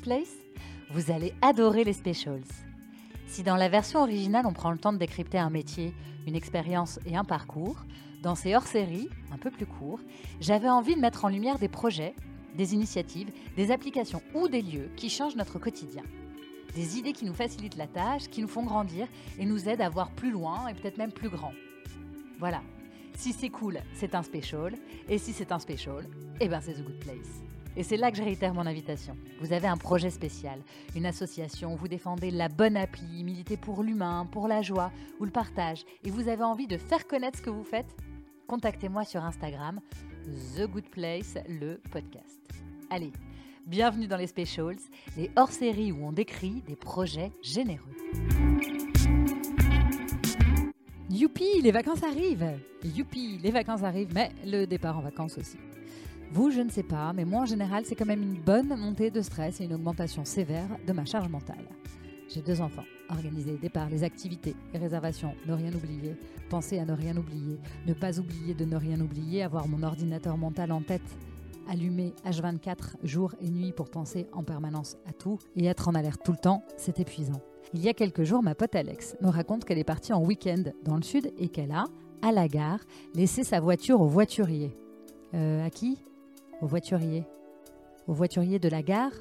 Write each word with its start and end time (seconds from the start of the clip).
Place 0.00 0.34
Vous 0.90 1.10
allez 1.10 1.34
adorer 1.42 1.84
les 1.84 1.92
specials. 1.92 2.42
Si 3.26 3.42
dans 3.42 3.56
la 3.56 3.68
version 3.68 4.00
originale 4.00 4.46
on 4.46 4.52
prend 4.52 4.70
le 4.70 4.78
temps 4.78 4.92
de 4.92 4.98
décrypter 4.98 5.38
un 5.38 5.50
métier, 5.50 5.94
une 6.26 6.34
expérience 6.34 6.98
et 7.06 7.16
un 7.16 7.24
parcours, 7.24 7.84
dans 8.22 8.34
ces 8.34 8.54
hors-séries, 8.54 9.08
un 9.32 9.38
peu 9.38 9.50
plus 9.50 9.66
courts, 9.66 10.00
j'avais 10.40 10.68
envie 10.68 10.94
de 10.94 11.00
mettre 11.00 11.24
en 11.24 11.28
lumière 11.28 11.58
des 11.58 11.68
projets, 11.68 12.14
des 12.56 12.74
initiatives, 12.74 13.30
des 13.56 13.70
applications 13.70 14.22
ou 14.34 14.48
des 14.48 14.62
lieux 14.62 14.90
qui 14.96 15.10
changent 15.10 15.36
notre 15.36 15.58
quotidien. 15.58 16.02
Des 16.74 16.98
idées 16.98 17.12
qui 17.12 17.24
nous 17.24 17.34
facilitent 17.34 17.76
la 17.76 17.86
tâche, 17.86 18.28
qui 18.28 18.42
nous 18.42 18.48
font 18.48 18.64
grandir 18.64 19.06
et 19.38 19.44
nous 19.44 19.68
aident 19.68 19.82
à 19.82 19.88
voir 19.88 20.10
plus 20.12 20.30
loin 20.30 20.68
et 20.68 20.74
peut-être 20.74 20.98
même 20.98 21.12
plus 21.12 21.28
grand. 21.28 21.52
Voilà. 22.38 22.62
Si 23.16 23.32
c'est 23.32 23.50
cool, 23.50 23.80
c'est 23.94 24.14
un 24.14 24.22
special. 24.22 24.74
Et 25.08 25.18
si 25.18 25.32
c'est 25.32 25.52
un 25.52 25.58
special, 25.58 26.06
eh 26.40 26.48
ben 26.48 26.60
c'est 26.60 26.74
The 26.74 26.84
Good 26.84 27.00
Place. 27.00 27.49
Et 27.80 27.82
c'est 27.82 27.96
là 27.96 28.10
que 28.10 28.18
je 28.18 28.22
réitère 28.22 28.52
mon 28.52 28.66
invitation. 28.66 29.16
Vous 29.40 29.54
avez 29.54 29.66
un 29.66 29.78
projet 29.78 30.10
spécial, 30.10 30.60
une 30.94 31.06
association, 31.06 31.76
vous 31.76 31.88
défendez 31.88 32.30
la 32.30 32.50
bonne 32.50 32.76
appli, 32.76 33.24
militez 33.24 33.56
pour 33.56 33.82
l'humain, 33.82 34.28
pour 34.30 34.48
la 34.48 34.60
joie 34.60 34.92
ou 35.18 35.24
le 35.24 35.30
partage, 35.30 35.86
et 36.04 36.10
vous 36.10 36.28
avez 36.28 36.42
envie 36.42 36.66
de 36.66 36.76
faire 36.76 37.06
connaître 37.06 37.38
ce 37.38 37.42
que 37.42 37.48
vous 37.48 37.64
faites 37.64 37.96
Contactez-moi 38.48 39.06
sur 39.06 39.24
Instagram, 39.24 39.80
The 40.54 40.66
Good 40.66 40.90
Place, 40.90 41.38
le 41.48 41.80
podcast. 41.90 42.42
Allez, 42.90 43.12
bienvenue 43.66 44.08
dans 44.08 44.18
les 44.18 44.26
Specials, 44.26 44.76
les 45.16 45.30
hors-séries 45.36 45.90
où 45.90 46.04
on 46.04 46.12
décrit 46.12 46.62
des 46.66 46.76
projets 46.76 47.32
généreux. 47.40 47.96
Youpi, 51.08 51.62
les 51.62 51.72
vacances 51.72 52.02
arrivent 52.02 52.60
Youpi, 52.84 53.38
les 53.38 53.50
vacances 53.50 53.84
arrivent, 53.84 54.12
mais 54.12 54.32
le 54.44 54.66
départ 54.66 54.98
en 54.98 55.00
vacances 55.00 55.38
aussi. 55.38 55.56
Vous, 56.32 56.52
je 56.52 56.60
ne 56.60 56.70
sais 56.70 56.84
pas, 56.84 57.12
mais 57.12 57.24
moi 57.24 57.40
en 57.40 57.44
général, 57.44 57.84
c'est 57.84 57.96
quand 57.96 58.06
même 58.06 58.22
une 58.22 58.40
bonne 58.40 58.68
montée 58.76 59.10
de 59.10 59.20
stress 59.20 59.60
et 59.60 59.64
une 59.64 59.74
augmentation 59.74 60.24
sévère 60.24 60.68
de 60.86 60.92
ma 60.92 61.04
charge 61.04 61.28
mentale. 61.28 61.64
J'ai 62.28 62.40
deux 62.40 62.60
enfants. 62.60 62.84
Organiser 63.08 63.50
les 63.50 63.58
départs, 63.58 63.90
les 63.90 64.04
activités, 64.04 64.54
les 64.72 64.78
réservations, 64.78 65.34
ne 65.48 65.54
rien 65.54 65.72
oublier, 65.74 66.14
penser 66.48 66.78
à 66.78 66.84
ne 66.84 66.92
rien 66.92 67.16
oublier, 67.16 67.58
ne 67.84 67.92
pas 67.94 68.20
oublier 68.20 68.54
de 68.54 68.64
ne 68.64 68.76
rien 68.76 69.00
oublier, 69.00 69.42
avoir 69.42 69.66
mon 69.66 69.82
ordinateur 69.82 70.36
mental 70.36 70.70
en 70.70 70.82
tête, 70.82 71.02
allumé 71.68 72.14
H24 72.24 72.94
jour 73.02 73.34
et 73.40 73.50
nuit 73.50 73.72
pour 73.72 73.90
penser 73.90 74.28
en 74.32 74.44
permanence 74.44 74.96
à 75.08 75.12
tout 75.12 75.40
et 75.56 75.66
être 75.66 75.88
en 75.88 75.96
alerte 75.96 76.22
tout 76.24 76.32
le 76.32 76.38
temps, 76.38 76.62
c'est 76.76 77.00
épuisant. 77.00 77.40
Il 77.74 77.82
y 77.82 77.88
a 77.88 77.94
quelques 77.94 78.22
jours, 78.22 78.44
ma 78.44 78.54
pote 78.54 78.76
Alex 78.76 79.16
me 79.20 79.28
raconte 79.28 79.64
qu'elle 79.64 79.78
est 79.78 79.84
partie 79.84 80.12
en 80.12 80.22
week-end 80.22 80.62
dans 80.84 80.94
le 80.94 81.02
sud 81.02 81.32
et 81.38 81.48
qu'elle 81.48 81.72
a, 81.72 81.86
à 82.22 82.30
la 82.30 82.46
gare, 82.46 82.80
laissé 83.14 83.42
sa 83.42 83.58
voiture 83.58 84.00
au 84.00 84.06
voiturier. 84.06 84.76
Euh, 85.34 85.66
à 85.66 85.70
qui? 85.70 85.98
Au 86.62 86.66
voiturier. 86.66 87.24
Au 88.06 88.12
voiturier 88.12 88.58
de 88.58 88.68
la 88.68 88.82
gare 88.82 89.12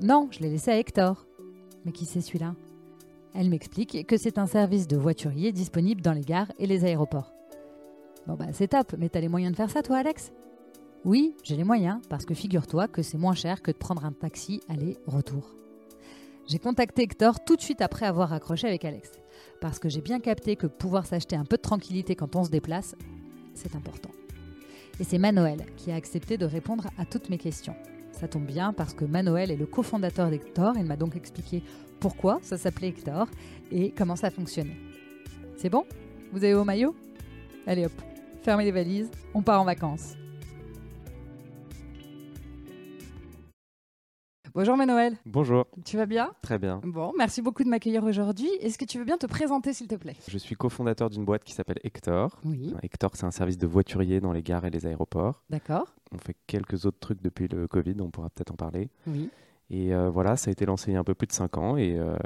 Non, 0.00 0.28
je 0.30 0.40
l'ai 0.40 0.48
laissé 0.48 0.70
à 0.70 0.78
Hector. 0.78 1.26
Mais 1.84 1.92
qui 1.92 2.06
c'est 2.06 2.20
celui-là? 2.20 2.54
Elle 3.34 3.50
m'explique 3.50 4.06
que 4.06 4.16
c'est 4.16 4.38
un 4.38 4.46
service 4.46 4.86
de 4.86 4.96
voiturier 4.96 5.52
disponible 5.52 6.02
dans 6.02 6.12
les 6.12 6.22
gares 6.22 6.52
et 6.58 6.66
les 6.66 6.84
aéroports. 6.84 7.32
Bon 8.26 8.34
bah 8.34 8.46
c'est 8.52 8.68
top, 8.68 8.94
mais 8.98 9.08
t'as 9.08 9.20
les 9.20 9.28
moyens 9.28 9.52
de 9.52 9.56
faire 9.56 9.70
ça 9.70 9.82
toi 9.82 9.98
Alex? 9.98 10.32
Oui, 11.04 11.34
j'ai 11.42 11.56
les 11.56 11.64
moyens, 11.64 12.00
parce 12.08 12.24
que 12.24 12.34
figure-toi 12.34 12.88
que 12.88 13.02
c'est 13.02 13.18
moins 13.18 13.34
cher 13.34 13.62
que 13.62 13.70
de 13.70 13.76
prendre 13.76 14.04
un 14.04 14.12
taxi 14.12 14.60
aller-retour. 14.68 15.54
J'ai 16.46 16.58
contacté 16.58 17.02
Hector 17.02 17.44
tout 17.44 17.56
de 17.56 17.60
suite 17.60 17.80
après 17.80 18.06
avoir 18.06 18.32
accroché 18.32 18.66
avec 18.66 18.84
Alex, 18.84 19.12
parce 19.60 19.78
que 19.78 19.88
j'ai 19.88 20.00
bien 20.00 20.20
capté 20.20 20.56
que 20.56 20.66
pouvoir 20.66 21.06
s'acheter 21.06 21.36
un 21.36 21.44
peu 21.44 21.56
de 21.56 21.62
tranquillité 21.62 22.16
quand 22.16 22.36
on 22.36 22.44
se 22.44 22.50
déplace, 22.50 22.96
c'est 23.54 23.74
important. 23.76 24.10
Et 25.00 25.04
c'est 25.04 25.18
Manoël 25.18 25.64
qui 25.76 25.92
a 25.92 25.94
accepté 25.94 26.36
de 26.38 26.44
répondre 26.44 26.88
à 26.98 27.04
toutes 27.04 27.30
mes 27.30 27.38
questions. 27.38 27.76
Ça 28.12 28.26
tombe 28.26 28.46
bien 28.46 28.72
parce 28.72 28.94
que 28.94 29.04
Manoël 29.04 29.50
est 29.50 29.56
le 29.56 29.66
cofondateur 29.66 30.28
d'Hector. 30.28 30.74
Il 30.76 30.84
m'a 30.84 30.96
donc 30.96 31.14
expliqué 31.14 31.62
pourquoi 32.00 32.40
ça 32.42 32.58
s'appelait 32.58 32.88
Hector 32.88 33.28
et 33.70 33.92
comment 33.92 34.16
ça 34.16 34.30
fonctionnait. 34.30 34.76
C'est 35.56 35.70
bon? 35.70 35.84
Vous 36.32 36.42
avez 36.42 36.54
vos 36.54 36.64
maillots? 36.64 36.96
Allez 37.66 37.86
hop, 37.86 37.92
fermez 38.42 38.64
les 38.64 38.72
valises, 38.72 39.10
on 39.34 39.42
part 39.42 39.60
en 39.60 39.64
vacances. 39.64 40.14
Bonjour 44.54 44.76
Manoël. 44.76 45.16
Bonjour. 45.26 45.66
Tu 45.84 45.96
vas 45.96 46.06
bien? 46.06 46.30
Très 46.42 46.58
bien. 46.58 46.80
Bon, 46.84 47.12
merci 47.16 47.42
beaucoup 47.42 47.64
de 47.64 47.68
m'accueillir 47.68 48.02
aujourd'hui. 48.04 48.48
Est-ce 48.60 48.78
que 48.78 48.84
tu 48.84 48.98
veux 48.98 49.04
bien 49.04 49.18
te 49.18 49.26
présenter 49.26 49.72
s'il 49.72 49.88
te 49.88 49.94
plaît? 49.94 50.16
Je 50.28 50.38
suis 50.38 50.54
cofondateur 50.56 51.10
d'une 51.10 51.24
boîte 51.24 51.44
qui 51.44 51.52
s'appelle 51.52 51.78
Hector. 51.84 52.38
Oui. 52.44 52.74
Hector, 52.82 53.10
c'est 53.14 53.26
un 53.26 53.30
service 53.30 53.58
de 53.58 53.66
voiturier 53.66 54.20
dans 54.20 54.32
les 54.32 54.42
gares 54.42 54.64
et 54.64 54.70
les 54.70 54.86
aéroports. 54.86 55.42
D'accord. 55.50 55.94
On 56.12 56.18
fait 56.18 56.36
quelques 56.46 56.86
autres 56.86 56.98
trucs 56.98 57.22
depuis 57.22 57.48
le 57.48 57.68
Covid, 57.68 57.96
on 58.00 58.10
pourra 58.10 58.30
peut-être 58.30 58.52
en 58.52 58.56
parler. 58.56 58.88
Oui. 59.06 59.30
Et 59.70 59.94
euh, 59.94 60.08
voilà, 60.08 60.36
ça 60.36 60.48
a 60.48 60.52
été 60.52 60.64
lancé 60.64 60.90
il 60.90 60.94
y 60.94 60.96
a 60.96 61.00
un 61.00 61.04
peu 61.04 61.14
plus 61.14 61.26
de 61.26 61.32
5 61.32 61.58
ans 61.58 61.76
et 61.76 61.98
euh, 61.98 62.16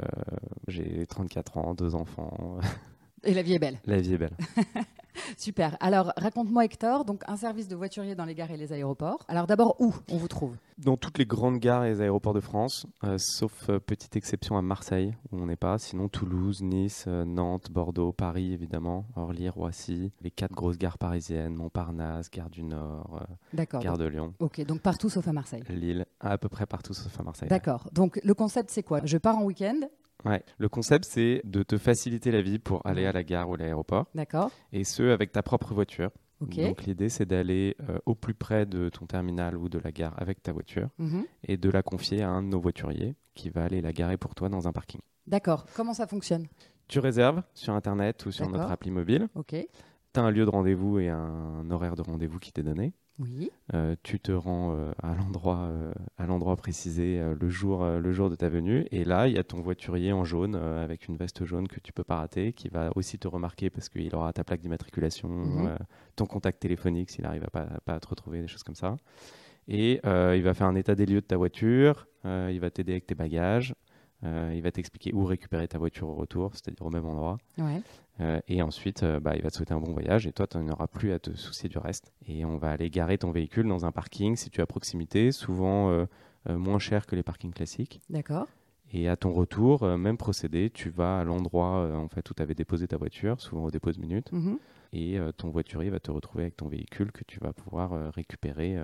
j'ai 0.69 1.05
34 1.07 1.57
ans, 1.57 1.73
deux 1.73 1.93
enfants. 1.95 2.57
Et 3.23 3.33
la 3.33 3.41
vie 3.41 3.53
est 3.53 3.59
belle. 3.59 3.79
La 3.85 3.99
vie 3.99 4.13
est 4.13 4.17
belle. 4.17 4.35
Super. 5.37 5.77
Alors, 5.79 6.11
raconte-moi 6.17 6.65
Hector, 6.65 7.05
donc 7.05 7.21
un 7.27 7.37
service 7.37 7.67
de 7.67 7.75
voiturier 7.75 8.15
dans 8.15 8.25
les 8.25 8.35
gares 8.35 8.51
et 8.51 8.57
les 8.57 8.73
aéroports. 8.73 9.23
Alors 9.27 9.47
d'abord, 9.47 9.75
où 9.79 9.93
on 10.11 10.17
vous 10.17 10.27
trouve? 10.27 10.55
Dans 10.79 10.97
toutes 10.97 11.19
les 11.19 11.25
grandes 11.25 11.59
gares 11.59 11.85
et 11.85 11.89
les 11.89 12.01
aéroports 12.01 12.33
de 12.33 12.39
France, 12.39 12.87
euh, 13.03 13.17
sauf 13.19 13.69
euh, 13.69 13.79
petite 13.79 14.15
exception 14.15 14.57
à 14.57 14.61
Marseille, 14.61 15.13
où 15.31 15.39
on 15.39 15.45
n'est 15.45 15.55
pas. 15.55 15.77
Sinon, 15.77 16.09
Toulouse, 16.09 16.61
Nice, 16.63 17.05
euh, 17.07 17.25
Nantes, 17.25 17.69
Bordeaux, 17.71 18.11
Paris, 18.11 18.53
évidemment, 18.53 19.05
Orly, 19.15 19.49
Roissy, 19.49 20.11
les 20.21 20.31
quatre 20.31 20.53
grosses 20.53 20.77
gares 20.79 20.97
parisiennes, 20.97 21.53
Montparnasse, 21.53 22.31
Gare 22.31 22.49
du 22.49 22.63
Nord, 22.63 23.19
euh, 23.21 23.33
D'accord. 23.53 23.81
Gare 23.81 23.97
de 23.97 24.05
Lyon, 24.05 24.33
Ok, 24.39 24.65
donc 24.65 24.81
partout 24.81 25.09
sauf 25.09 25.27
à 25.27 25.33
Marseille. 25.33 25.63
Lille, 25.69 26.05
à 26.19 26.37
peu 26.37 26.49
près 26.49 26.65
partout 26.65 26.93
sauf 26.93 27.17
à 27.19 27.23
Marseille. 27.23 27.49
D'accord. 27.49 27.87
Donc 27.93 28.19
le 28.23 28.33
concept, 28.33 28.71
c'est 28.71 28.83
quoi? 28.83 29.01
Je 29.03 29.17
pars 29.17 29.37
en 29.37 29.43
week-end. 29.43 29.79
Ouais. 30.25 30.43
Le 30.57 30.69
concept, 30.69 31.05
c'est 31.05 31.41
de 31.43 31.63
te 31.63 31.77
faciliter 31.77 32.31
la 32.31 32.41
vie 32.41 32.59
pour 32.59 32.85
aller 32.85 33.05
à 33.05 33.11
la 33.11 33.23
gare 33.23 33.49
ou 33.49 33.55
à 33.55 33.57
l'aéroport, 33.57 34.07
D'accord. 34.15 34.51
et 34.71 34.83
ce, 34.83 35.03
avec 35.03 35.31
ta 35.31 35.43
propre 35.43 35.73
voiture. 35.73 36.09
Ok. 36.41 36.57
Donc 36.59 36.83
l'idée, 36.83 37.09
c'est 37.09 37.25
d'aller 37.25 37.75
euh, 37.89 37.99
au 38.05 38.15
plus 38.15 38.33
près 38.33 38.65
de 38.65 38.89
ton 38.89 39.05
terminal 39.05 39.55
ou 39.57 39.69
de 39.69 39.79
la 39.79 39.91
gare 39.91 40.13
avec 40.17 40.43
ta 40.43 40.51
voiture 40.51 40.89
Mhm. 40.97 41.23
et 41.47 41.57
de 41.57 41.69
la 41.69 41.83
confier 41.83 42.21
à 42.21 42.29
un 42.29 42.41
de 42.43 42.47
nos 42.47 42.59
voituriers 42.59 43.15
qui 43.33 43.49
va 43.49 43.63
aller 43.63 43.81
la 43.81 43.93
garer 43.93 44.17
pour 44.17 44.35
toi 44.35 44.49
dans 44.49 44.67
un 44.67 44.71
parking. 44.73 44.99
D'accord. 45.27 45.65
Comment 45.75 45.93
ça 45.93 46.05
fonctionne? 46.07 46.47
Tu 46.89 46.99
réserves 46.99 47.43
sur 47.53 47.73
Internet 47.73 48.25
ou 48.25 48.31
sur 48.31 48.49
notre 48.49 48.69
appli 48.71 48.91
mobile. 48.91 49.29
Ok. 49.35 49.55
Tu 50.13 50.19
as 50.19 50.23
un 50.23 50.31
lieu 50.31 50.43
de 50.45 50.49
rendez-vous 50.49 50.99
et 50.99 51.07
un 51.09 51.69
horaire 51.71 51.95
de 51.95 52.01
rendez-vous 52.01 52.39
qui 52.39 52.51
t'est 52.51 52.61
donné. 52.63 52.93
Oui. 53.19 53.51
Euh, 53.73 53.95
tu 54.03 54.19
te 54.19 54.31
rends 54.31 54.75
euh, 54.75 54.91
à 55.01 55.13
l'endroit 55.13 55.59
euh, 55.69 55.93
à 56.17 56.25
l'endroit 56.25 56.55
précisé 56.55 57.21
le 57.39 57.49
jour 57.49 57.85
le 57.85 58.11
jour 58.11 58.29
de 58.29 58.35
ta 58.35 58.49
venue 58.49 58.85
et 58.91 59.03
là 59.05 59.27
il 59.27 59.35
y 59.35 59.37
a 59.37 59.43
ton 59.43 59.61
voiturier 59.61 60.11
en 60.11 60.23
jaune 60.25 60.55
avec 60.55 61.07
une 61.07 61.15
veste 61.15 61.45
jaune 61.45 61.67
que 61.67 61.79
tu 61.79 61.93
peux 61.93 62.03
pas 62.03 62.17
rater 62.17 62.53
qui 62.53 62.69
va 62.69 62.91
aussi 62.95 63.19
te 63.19 63.27
remarquer 63.27 63.69
parce 63.69 63.87
qu'il 63.89 64.13
aura 64.15 64.33
ta 64.33 64.43
plaque 64.43 64.61
d'immatriculation 64.61 65.29
Mhm. 65.29 65.77
ton 66.15 66.25
contact 66.25 66.59
téléphonique 66.59 67.11
s'il 67.11 67.25
arrive 67.25 67.43
à 67.43 67.49
pas, 67.49 67.67
pas 67.85 67.93
à 67.93 67.99
te 67.99 68.07
retrouver 68.07 68.41
des 68.41 68.47
choses 68.47 68.63
comme 68.63 68.75
ça 68.75 68.97
et 69.67 70.01
il 70.03 70.41
va 70.43 70.53
faire 70.53 70.67
un 70.67 70.75
état 70.75 70.95
des 70.95 71.05
lieux 71.05 71.21
de 71.21 71.25
ta 71.25 71.37
voiture 71.37 72.07
il 72.25 72.59
va 72.59 72.69
t'aider 72.71 72.93
avec 72.93 73.05
tes 73.05 73.15
bagages 73.15 73.75
euh, 74.23 74.53
il 74.55 74.61
va 74.61 74.71
t'expliquer 74.71 75.13
où 75.13 75.25
récupérer 75.25 75.67
ta 75.67 75.77
voiture 75.77 76.07
au 76.07 76.15
retour 76.15 76.51
c'est-à-dire 76.53 76.85
au 76.85 76.89
même 76.89 77.05
endroit 77.05 77.37
Ouais. 77.57 77.81
euh, 78.21 78.39
et 78.47 78.61
ensuite, 78.61 79.03
euh, 79.03 79.19
bah, 79.19 79.33
il 79.35 79.41
va 79.41 79.49
te 79.49 79.55
souhaiter 79.55 79.73
un 79.73 79.79
bon 79.79 79.91
voyage 79.91 80.25
et 80.27 80.31
toi, 80.31 80.47
tu 80.47 80.57
n'auras 80.59 80.87
plus 80.87 81.11
à 81.11 81.19
te 81.19 81.33
soucier 81.35 81.67
du 81.69 81.77
reste. 81.77 82.13
Et 82.27 82.45
on 82.45 82.57
va 82.57 82.71
aller 82.71 82.89
garer 82.89 83.17
ton 83.17 83.31
véhicule 83.31 83.67
dans 83.67 83.85
un 83.85 83.91
parking 83.91 84.35
si 84.35 84.49
tu 84.49 84.59
es 84.59 84.63
à 84.63 84.67
proximité, 84.67 85.31
souvent 85.31 86.05
moins 86.47 86.79
cher 86.79 87.05
que 87.05 87.15
les 87.15 87.23
parkings 87.23 87.53
classiques. 87.53 88.01
D'accord. 88.09 88.47
Et 88.91 89.09
à 89.09 89.15
ton 89.15 89.31
retour, 89.33 89.85
même 89.97 90.17
procédé, 90.17 90.69
tu 90.69 90.89
vas 90.91 91.19
à 91.21 91.23
l'endroit 91.23 91.89
en 91.97 92.07
fait, 92.09 92.29
où 92.29 92.33
tu 92.35 92.43
avais 92.43 92.53
déposé 92.53 92.87
ta 92.87 92.97
voiture, 92.97 93.41
souvent 93.41 93.63
au 93.63 93.71
dépôt 93.71 93.91
de 93.91 93.99
minute, 93.99 94.31
Mhm. 94.31 94.59
et 94.93 95.17
euh, 95.17 95.31
ton 95.31 95.49
voiturier 95.49 95.89
va 95.89 95.99
te 95.99 96.11
retrouver 96.11 96.43
avec 96.43 96.57
ton 96.57 96.67
véhicule 96.67 97.11
que 97.11 97.23
tu 97.23 97.39
vas 97.39 97.53
pouvoir 97.53 98.13
récupérer 98.13 98.77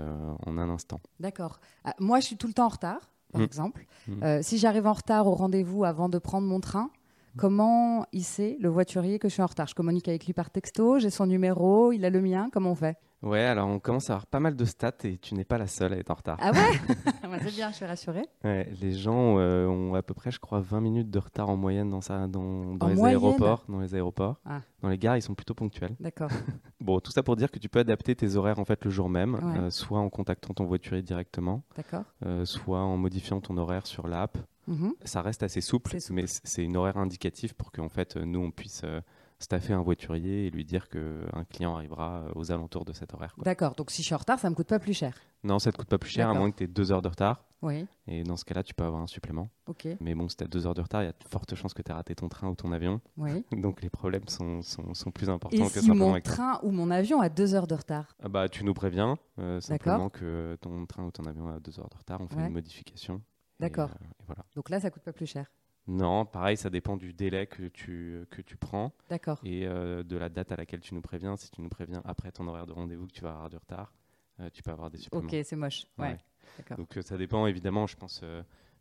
en 0.46 0.58
un 0.58 0.70
instant. 0.70 1.00
D'accord. 1.20 1.60
Ah, 1.84 1.94
moi, 2.00 2.20
je 2.20 2.26
suis 2.26 2.38
tout 2.38 2.48
le 2.48 2.54
temps 2.54 2.66
en 2.66 2.70
retard, 2.70 3.12
par 3.32 3.42
Mm. 3.42 3.44
exemple. 3.46 3.86
Mm. 4.08 4.24
Euh, 4.24 4.40
si 4.42 4.58
j'arrive 4.58 4.88
en 4.88 4.94
retard 4.94 5.28
au 5.28 5.36
rendez-vous 5.36 5.84
avant 5.84 6.10
de 6.10 6.18
prendre 6.18 6.48
mon 6.48 6.60
train, 6.60 6.90
comment 7.38 8.06
il 8.12 8.24
sait, 8.24 8.58
le 8.60 8.70
voiturier, 8.70 9.20
que 9.20 9.28
je 9.30 9.34
suis 9.34 9.42
en 9.44 9.48
retard? 9.48 9.68
Je 9.68 9.76
communique 9.76 10.08
avec 10.08 10.26
lui 10.26 10.34
par 10.34 10.50
texto, 10.50 11.00
j'ai 11.00 11.10
son 11.10 11.26
numéro, 11.26 11.92
il 11.92 12.06
a 12.06 12.10
le 12.10 12.22
mien, 12.22 12.50
comment 12.52 12.72
on 12.72 12.76
fait? 12.76 12.98
Ouais, 13.22 13.42
alors 13.44 13.68
on 13.68 13.80
commence 13.80 14.10
à 14.10 14.14
avoir 14.14 14.28
pas 14.28 14.40
mal 14.40 14.56
de 14.56 14.64
stats 14.64 14.94
et 15.04 15.18
tu 15.18 15.36
n'es 15.36 15.44
pas 15.44 15.58
la 15.58 15.68
seule 15.68 15.92
à 15.92 15.98
être 15.98 16.10
en 16.10 16.14
retard. 16.14 16.38
Ah 16.42 16.52
ouais? 16.54 16.96
Bah, 17.30 17.38
C'est 17.44 17.54
bien, 17.54 17.70
je 17.70 17.76
suis 17.76 17.86
rassurée. 17.86 18.24
Ouais, 18.44 18.72
les 18.82 18.94
gens 18.94 19.38
euh, 19.38 19.68
ont 19.68 19.94
à 19.94 20.02
peu 20.02 20.14
près, 20.16 20.32
je 20.32 20.40
crois, 20.40 20.62
20 20.62 20.80
minutes 20.82 21.12
de 21.12 21.20
retard 21.20 21.50
en 21.50 21.58
moyenne 21.58 21.90
dans, 21.90 22.02
ça, 22.02 22.28
dans, 22.28 22.72
les 22.88 22.96
moyenne? 22.96 23.06
aéroports. 23.06 23.66
Dans 23.68 23.82
les 23.82 23.94
aéroports. 23.94 24.40
Ah. 24.46 24.62
Dans 24.82 24.88
les 24.90 24.98
gares, 24.98 25.18
ils 25.18 25.22
sont 25.22 25.36
plutôt 25.36 25.54
ponctuels. 25.54 25.96
D'accord. 26.00 26.30
Bon, 26.82 27.02
tout 27.02 27.12
ça 27.12 27.22
pour 27.24 27.36
dire 27.36 27.52
que 27.52 27.60
tu 27.60 27.68
peux 27.68 27.80
adapter 27.80 28.16
tes 28.16 28.38
horaires 28.38 28.58
en 28.58 28.64
fait 28.64 28.86
le 28.86 28.90
jour 28.90 29.10
même, 29.10 29.36
Ouais. 29.36 29.60
euh, 29.60 29.70
soit 29.70 30.00
en 30.00 30.10
contactant 30.10 30.54
ton 30.54 30.64
voiturier 30.64 31.02
directement, 31.04 31.62
D'accord. 31.76 32.04
euh, 32.26 32.46
soit 32.46 32.80
en 32.80 32.96
modifiant 32.96 33.42
ton 33.42 33.58
horaire 33.58 33.86
sur 33.86 34.08
l'app. 34.08 34.38
Mhm. 34.70 34.94
Ça 35.04 35.22
reste 35.22 35.44
assez 35.44 35.62
souple, 35.62 35.98
mais 36.12 36.26
c'est 36.28 36.64
une 36.64 36.78
horaire 36.78 36.98
indicatif 36.98 37.54
pour 37.54 37.72
qu'en 37.72 37.90
fait 37.90 38.16
euh, 38.18 38.26
nous 38.26 38.40
on 38.40 38.52
puisse 38.52 38.82
euh, 38.86 39.02
staffer 39.40 39.74
un 39.74 39.82
voiturier 39.82 40.48
et 40.48 40.50
lui 40.52 40.64
dire 40.66 40.90
qu'un 40.90 41.44
client 41.50 41.76
arrivera 41.76 42.26
aux 42.36 42.52
alentours 42.52 42.86
de 42.86 42.94
cet 42.94 43.14
horaire. 43.14 43.36
D'accord, 43.44 43.74
donc 43.76 43.90
si 43.92 44.02
je 44.02 44.08
suis 44.08 44.16
en 44.16 44.20
retard, 44.20 44.38
ça 44.40 44.50
me 44.50 44.56
coûte 44.56 44.68
pas 44.68 44.80
plus 44.80 44.94
cher. 44.94 45.16
Non, 45.44 45.60
ça 45.60 45.72
te 45.72 45.78
coûte 45.78 45.88
pas 45.88 45.98
plus 45.98 46.10
cher, 46.10 46.30
à 46.30 46.34
moins 46.34 46.52
que 46.52 46.58
tu 46.58 46.64
aies 46.66 46.68
deux 46.68 46.92
heures 46.92 47.02
de 47.02 47.08
retard. 47.08 47.46
Oui. 47.62 47.86
Et 48.08 48.24
dans 48.24 48.38
ce 48.38 48.46
cas-là, 48.46 48.64
tu 48.64 48.74
peux 48.74 48.84
avoir 48.84 49.02
un 49.02 49.08
supplément. 49.08 49.50
Ok. 49.68 49.88
Mais 50.02 50.14
bon, 50.16 50.28
si 50.30 50.36
tu 50.38 50.44
as 50.44 50.48
deux 50.48 50.66
heures 50.68 50.74
de 50.74 50.82
retard, 50.82 51.02
il 51.04 51.06
y 51.06 51.10
a 51.10 51.12
de 51.14 51.28
fortes 51.30 51.56
chances 51.56 51.74
que 51.74 51.82
tu 51.82 51.92
aies 51.92 51.94
raté 51.94 52.16
ton 52.16 52.30
train 52.30 52.48
ou 52.50 52.56
ton 52.56 52.72
avion. 52.72 53.02
Oui. 53.18 53.44
Donc 53.54 53.82
les 53.82 53.90
problèmes 53.90 54.28
sont, 54.28 54.62
sont, 54.62 54.94
sont 54.94 55.12
plus 55.12 55.30
importants 55.30 55.58
Et 55.58 55.62
que 55.62 55.80
si 55.80 55.80
simplement 55.80 56.08
mon 56.08 56.12
avec 56.14 56.24
train 56.26 56.60
ou 56.64 56.72
mon 56.72 56.90
avion 56.92 57.20
a 57.22 57.30
deux 57.30 57.56
heures 57.56 57.68
de 57.68 57.76
retard? 57.76 58.16
Ah 58.22 58.30
bah, 58.30 58.48
tu 58.50 58.64
nous 58.66 58.74
préviens 58.74 59.18
euh, 59.40 59.60
simplement 59.62 60.10
que 60.10 60.58
ton 60.62 60.86
train 60.86 61.06
ou 61.06 61.12
ton 61.12 61.24
avion 61.26 61.48
a 61.50 61.60
deux 61.60 61.80
heures 61.80 61.90
de 61.90 61.98
retard. 61.98 62.20
On 62.22 62.28
fait 62.28 62.36
Ouais. 62.36 62.48
une 62.48 62.54
modification. 62.54 63.22
D'accord. 63.60 63.90
euh, 63.90 64.06
et 64.20 64.24
voilà. 64.26 64.46
Donc 64.56 64.70
là, 64.70 64.80
ça 64.80 64.90
coûte 64.92 65.04
pas 65.04 65.14
plus 65.14 65.26
cher. 65.28 65.52
Non, 65.88 66.26
pareil, 66.26 66.56
ça 66.56 66.70
dépend 66.70 66.98
du 66.98 67.14
délai 67.14 67.48
que 67.48 67.64
tu, 67.68 68.24
que 68.30 68.42
tu 68.44 68.58
prends 68.58 68.94
D'accord. 69.10 69.40
et 69.44 69.66
euh, 69.66 70.04
de 70.04 70.18
la 70.18 70.30
date 70.30 70.52
à 70.52 70.56
laquelle 70.56 70.82
tu 70.82 70.94
nous 70.94 71.02
préviens. 71.02 71.36
Si 71.36 71.50
tu 71.50 71.62
nous 71.62 71.70
préviens 71.70 72.02
après 72.06 72.32
ton 72.32 72.48
horaire 72.48 72.68
de 72.68 72.74
rendez-vous 72.74 73.08
que 73.08 73.12
tu 73.14 73.22
vas 73.22 73.32
avoir 73.32 73.50
du 73.50 73.58
retard, 73.58 73.92
euh, 74.40 74.50
tu 74.54 74.62
peux 74.62 74.70
avoir 74.72 74.92
des 74.92 74.98
suppléments. 75.00 75.26
Ok, 75.26 75.36
c'est 75.44 75.56
moche. 75.56 75.86
Ouais. 75.98 76.10
Ouais. 76.10 76.18
D'accord. 76.60 76.78
Donc 76.78 76.96
euh, 76.98 77.02
ça 77.02 77.18
dépend 77.18 77.48
évidemment, 77.48 77.88
je 77.88 77.96
pense. 77.96 78.24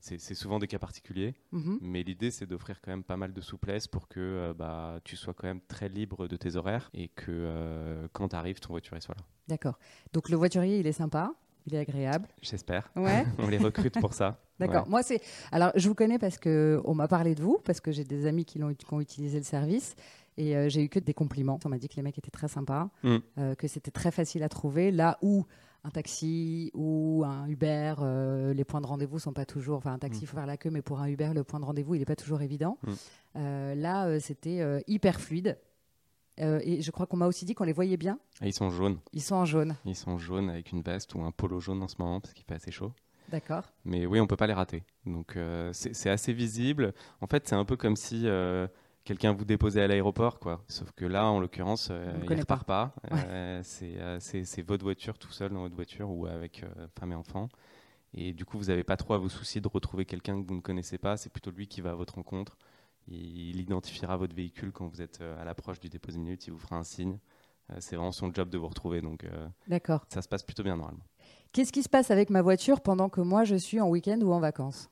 c'est 0.00 0.18
souvent 0.34 0.58
des 0.58 0.66
cas 0.66 0.78
particuliers, 0.78 1.34
Mhm. 1.52 1.78
mais 1.80 2.02
l'idée 2.02 2.30
c'est 2.30 2.46
d'offrir 2.46 2.80
quand 2.82 2.90
même 2.90 3.04
pas 3.04 3.16
mal 3.16 3.32
de 3.32 3.40
souplesse 3.40 3.88
pour 3.88 4.06
que 4.08 4.52
bah, 4.58 5.00
tu 5.02 5.16
sois 5.16 5.32
quand 5.34 5.46
même 5.48 5.60
très 5.62 5.88
libre 5.88 6.28
de 6.28 6.36
tes 6.36 6.56
horaires 6.56 6.90
et 6.92 7.08
que 7.08 8.06
quand 8.12 8.28
tu 8.28 8.36
arrives, 8.36 8.60
ton 8.60 8.74
voiturier 8.74 9.00
soit 9.00 9.14
là. 9.16 9.24
D'accord. 9.48 9.78
Donc 10.12 10.28
le 10.28 10.36
voiturier, 10.36 10.78
il 10.78 10.86
est 10.86 10.92
sympa, 10.92 11.32
il 11.66 11.74
est 11.74 11.78
agréable. 11.78 12.28
J'espère. 12.42 12.90
Ouais. 12.96 13.24
On 13.38 13.48
les 13.48 13.58
recrute 13.58 13.98
pour 14.00 14.14
ça. 14.14 14.40
D'accord. 14.58 14.84
Ouais. 14.84 14.90
Moi, 14.90 15.02
c'est. 15.02 15.20
Alors, 15.52 15.70
je 15.76 15.88
vous 15.88 15.94
connais 15.94 16.18
parce 16.18 16.38
que 16.38 16.80
on 16.84 16.94
m'a 16.94 17.06
parlé 17.08 17.34
de 17.34 17.42
vous, 17.42 17.58
parce 17.64 17.80
que 17.80 17.92
j'ai 17.92 18.04
des 18.04 18.26
amis 18.26 18.44
qui, 18.44 18.58
l'ont, 18.58 18.74
qui 18.74 18.86
ont 18.92 19.00
utilisé 19.00 19.38
le 19.38 19.44
service. 19.44 19.94
Et 20.36 20.56
euh, 20.56 20.68
j'ai 20.68 20.84
eu 20.84 20.88
que 20.88 20.98
des 21.00 21.14
compliments. 21.14 21.58
On 21.64 21.68
m'a 21.68 21.78
dit 21.78 21.88
que 21.88 21.96
les 21.96 22.02
mecs 22.02 22.16
étaient 22.18 22.30
très 22.30 22.48
sympas, 22.48 22.88
Mm. 23.02 23.16
euh, 23.38 23.54
que 23.54 23.66
c'était 23.68 23.90
très 23.90 24.10
facile 24.10 24.42
à 24.42 24.48
trouver. 24.48 24.90
Là 24.90 25.18
où 25.22 25.44
un 25.84 25.90
taxi 25.90 26.70
ou 26.74 27.24
un 27.24 27.46
Uber, 27.48 27.94
euh, 28.00 28.52
les 28.54 28.64
points 28.64 28.80
de 28.80 28.86
rendez-vous 28.86 29.18
sont 29.18 29.32
pas 29.32 29.44
toujours. 29.44 29.78
Enfin, 29.78 29.92
un 29.92 29.98
taxi, 29.98 30.22
il 30.22 30.26
faut 30.26 30.36
faire 30.36 30.46
la 30.46 30.56
queue, 30.56 30.70
mais 30.70 30.82
pour 30.82 31.00
un 31.00 31.06
Uber, 31.06 31.30
le 31.34 31.44
point 31.44 31.60
de 31.60 31.64
rendez-vous, 31.64 31.94
il 31.94 32.00
n'est 32.00 32.04
pas 32.04 32.16
toujours 32.16 32.40
évident. 32.42 32.78
Mm. 33.34 33.74
Là, 33.74 34.18
c'était 34.20 34.82
hyper 34.88 35.20
fluide. 35.20 35.58
Euh, 36.40 36.60
et 36.62 36.82
je 36.82 36.90
crois 36.90 37.06
qu'on 37.06 37.16
m'a 37.16 37.26
aussi 37.26 37.44
dit 37.44 37.54
qu'on 37.54 37.64
les 37.64 37.72
voyait 37.72 37.96
bien. 37.96 38.18
Ah, 38.40 38.46
ils 38.46 38.52
sont 38.52 38.70
jaunes. 38.70 38.98
Ils 39.12 39.22
sont 39.22 39.36
en 39.36 39.44
jaune. 39.44 39.76
Ils 39.84 39.96
sont 39.96 40.18
jaunes 40.18 40.50
avec 40.50 40.72
une 40.72 40.82
veste 40.82 41.14
ou 41.14 41.22
un 41.22 41.30
polo 41.30 41.60
jaune 41.60 41.82
en 41.82 41.88
ce 41.88 41.96
moment 41.98 42.20
parce 42.20 42.34
qu'il 42.34 42.44
fait 42.44 42.54
assez 42.54 42.70
chaud. 42.70 42.92
D'accord. 43.28 43.64
Mais 43.84 44.06
oui, 44.06 44.20
on 44.20 44.26
peut 44.26 44.36
pas 44.36 44.46
les 44.46 44.54
rater. 44.54 44.84
Donc 45.04 45.36
euh, 45.36 45.70
c'est 45.72 46.10
assez 46.10 46.32
visible. 46.32 46.94
En 47.20 47.26
fait, 47.26 47.46
c'est 47.46 47.56
un 47.56 47.64
peu 47.64 47.76
comme 47.76 47.96
si 47.96 48.22
euh, 48.26 48.66
quelqu'un 49.04 49.32
vous 49.32 49.44
déposait 49.44 49.82
à 49.82 49.86
l'aéroport, 49.86 50.38
quoi. 50.38 50.64
Sauf 50.68 50.92
que 50.92 51.04
là, 51.04 51.26
en 51.26 51.40
l'occurrence, 51.40 51.90
il 52.20 52.24
connaît 52.26 52.40
repart 52.40 52.66
pas. 52.66 52.94
C'est 53.62 54.62
votre 54.62 54.84
voiture 54.84 55.18
tout 55.18 55.32
seul 55.32 55.52
dans 55.52 55.60
votre 55.60 55.76
voiture 55.76 56.10
ou 56.10 56.26
avec 56.26 56.64
femme 56.98 57.12
et 57.12 57.16
enfant. 57.16 57.48
Et 58.14 58.32
du 58.32 58.44
coup, 58.44 58.58
vous 58.58 58.66
n'avez 58.66 58.84
pas 58.84 58.96
trop 58.96 59.14
à 59.14 59.18
vous 59.18 59.28
soucier 59.28 59.60
de 59.60 59.68
retrouver 59.68 60.06
quelqu'un 60.06 60.40
que 60.40 60.46
vous 60.46 60.54
ne 60.54 60.60
connaissez 60.60 60.96
pas. 60.98 61.16
C'est 61.16 61.30
plutôt 61.30 61.50
lui 61.50 61.68
qui 61.68 61.80
va 61.80 61.90
à 61.90 61.94
votre 61.94 62.14
rencontre. 62.14 62.56
Il 63.10 63.60
identifiera 63.60 64.16
votre 64.16 64.34
véhicule 64.34 64.72
quand 64.72 64.86
vous 64.86 65.00
êtes 65.02 65.20
euh, 65.20 65.40
à 65.40 65.44
l'approche 65.44 65.80
du 65.80 65.88
dépôt 65.88 66.12
de 66.12 66.18
minutes. 66.18 66.46
Il 66.46 66.52
vous 66.52 66.58
fera 66.58 66.76
un 66.76 66.82
signe. 66.84 67.18
Euh, 67.70 67.76
c'est 67.80 67.96
vraiment 67.96 68.12
son 68.12 68.32
job 68.32 68.48
de 68.50 68.58
vous 68.58 68.68
retrouver. 68.68 69.00
Donc 69.00 69.24
euh, 69.24 69.48
D'accord. 69.66 70.04
ça 70.08 70.22
se 70.22 70.28
passe 70.28 70.42
plutôt 70.42 70.62
bien 70.62 70.76
normalement. 70.76 71.04
Qu'est-ce 71.52 71.72
qui 71.72 71.82
se 71.82 71.88
passe 71.88 72.10
avec 72.10 72.28
ma 72.30 72.42
voiture 72.42 72.80
pendant 72.80 73.08
que 73.08 73.20
moi 73.20 73.44
je 73.44 73.54
suis 73.56 73.80
en 73.80 73.88
week-end 73.88 74.18
ou 74.22 74.32
en 74.32 74.40
vacances? 74.40 74.88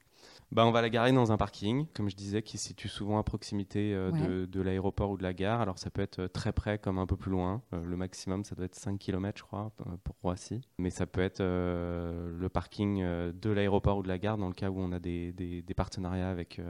Bah, 0.52 0.64
on 0.66 0.70
va 0.70 0.80
la 0.80 0.90
garer 0.90 1.12
dans 1.12 1.32
un 1.32 1.36
parking, 1.36 1.86
comme 1.94 2.08
je 2.08 2.14
disais, 2.16 2.40
qui 2.42 2.56
se 2.56 2.68
situe 2.68 2.88
souvent 2.88 3.18
à 3.18 3.22
proximité 3.24 3.92
euh, 3.94 4.10
Ouais. 4.12 4.26
de, 4.26 4.46
de 4.46 4.60
l'aéroport 4.60 5.10
ou 5.10 5.16
de 5.16 5.22
la 5.22 5.32
gare. 5.34 5.60
Alors 5.60 5.78
ça 5.78 5.90
peut 5.90 6.02
être 6.02 6.26
très 6.28 6.52
près 6.52 6.78
comme 6.78 6.98
un 6.98 7.06
peu 7.06 7.16
plus 7.16 7.30
loin. 7.30 7.62
Euh, 7.72 7.82
le 7.84 7.96
maximum, 7.96 8.44
ça 8.44 8.54
doit 8.54 8.64
être 8.66 8.74
5 8.74 8.98
km, 8.98 9.38
je 9.38 9.42
crois, 9.44 9.72
pour 10.04 10.14
Roissy. 10.22 10.60
Mais 10.78 10.90
ça 10.90 11.06
peut 11.06 11.20
être 11.20 11.40
euh, 11.40 12.30
le 12.38 12.48
parking 12.48 13.02
de 13.02 13.50
l'aéroport 13.50 13.98
ou 13.98 14.02
de 14.02 14.08
la 14.08 14.18
gare, 14.18 14.38
dans 14.38 14.48
le 14.48 14.54
cas 14.54 14.70
où 14.70 14.78
on 14.80 14.92
a 14.92 14.98
des, 15.00 15.32
des- 15.32 15.62
des 15.62 15.74
partenariats 15.74 16.30
avec 16.30 16.60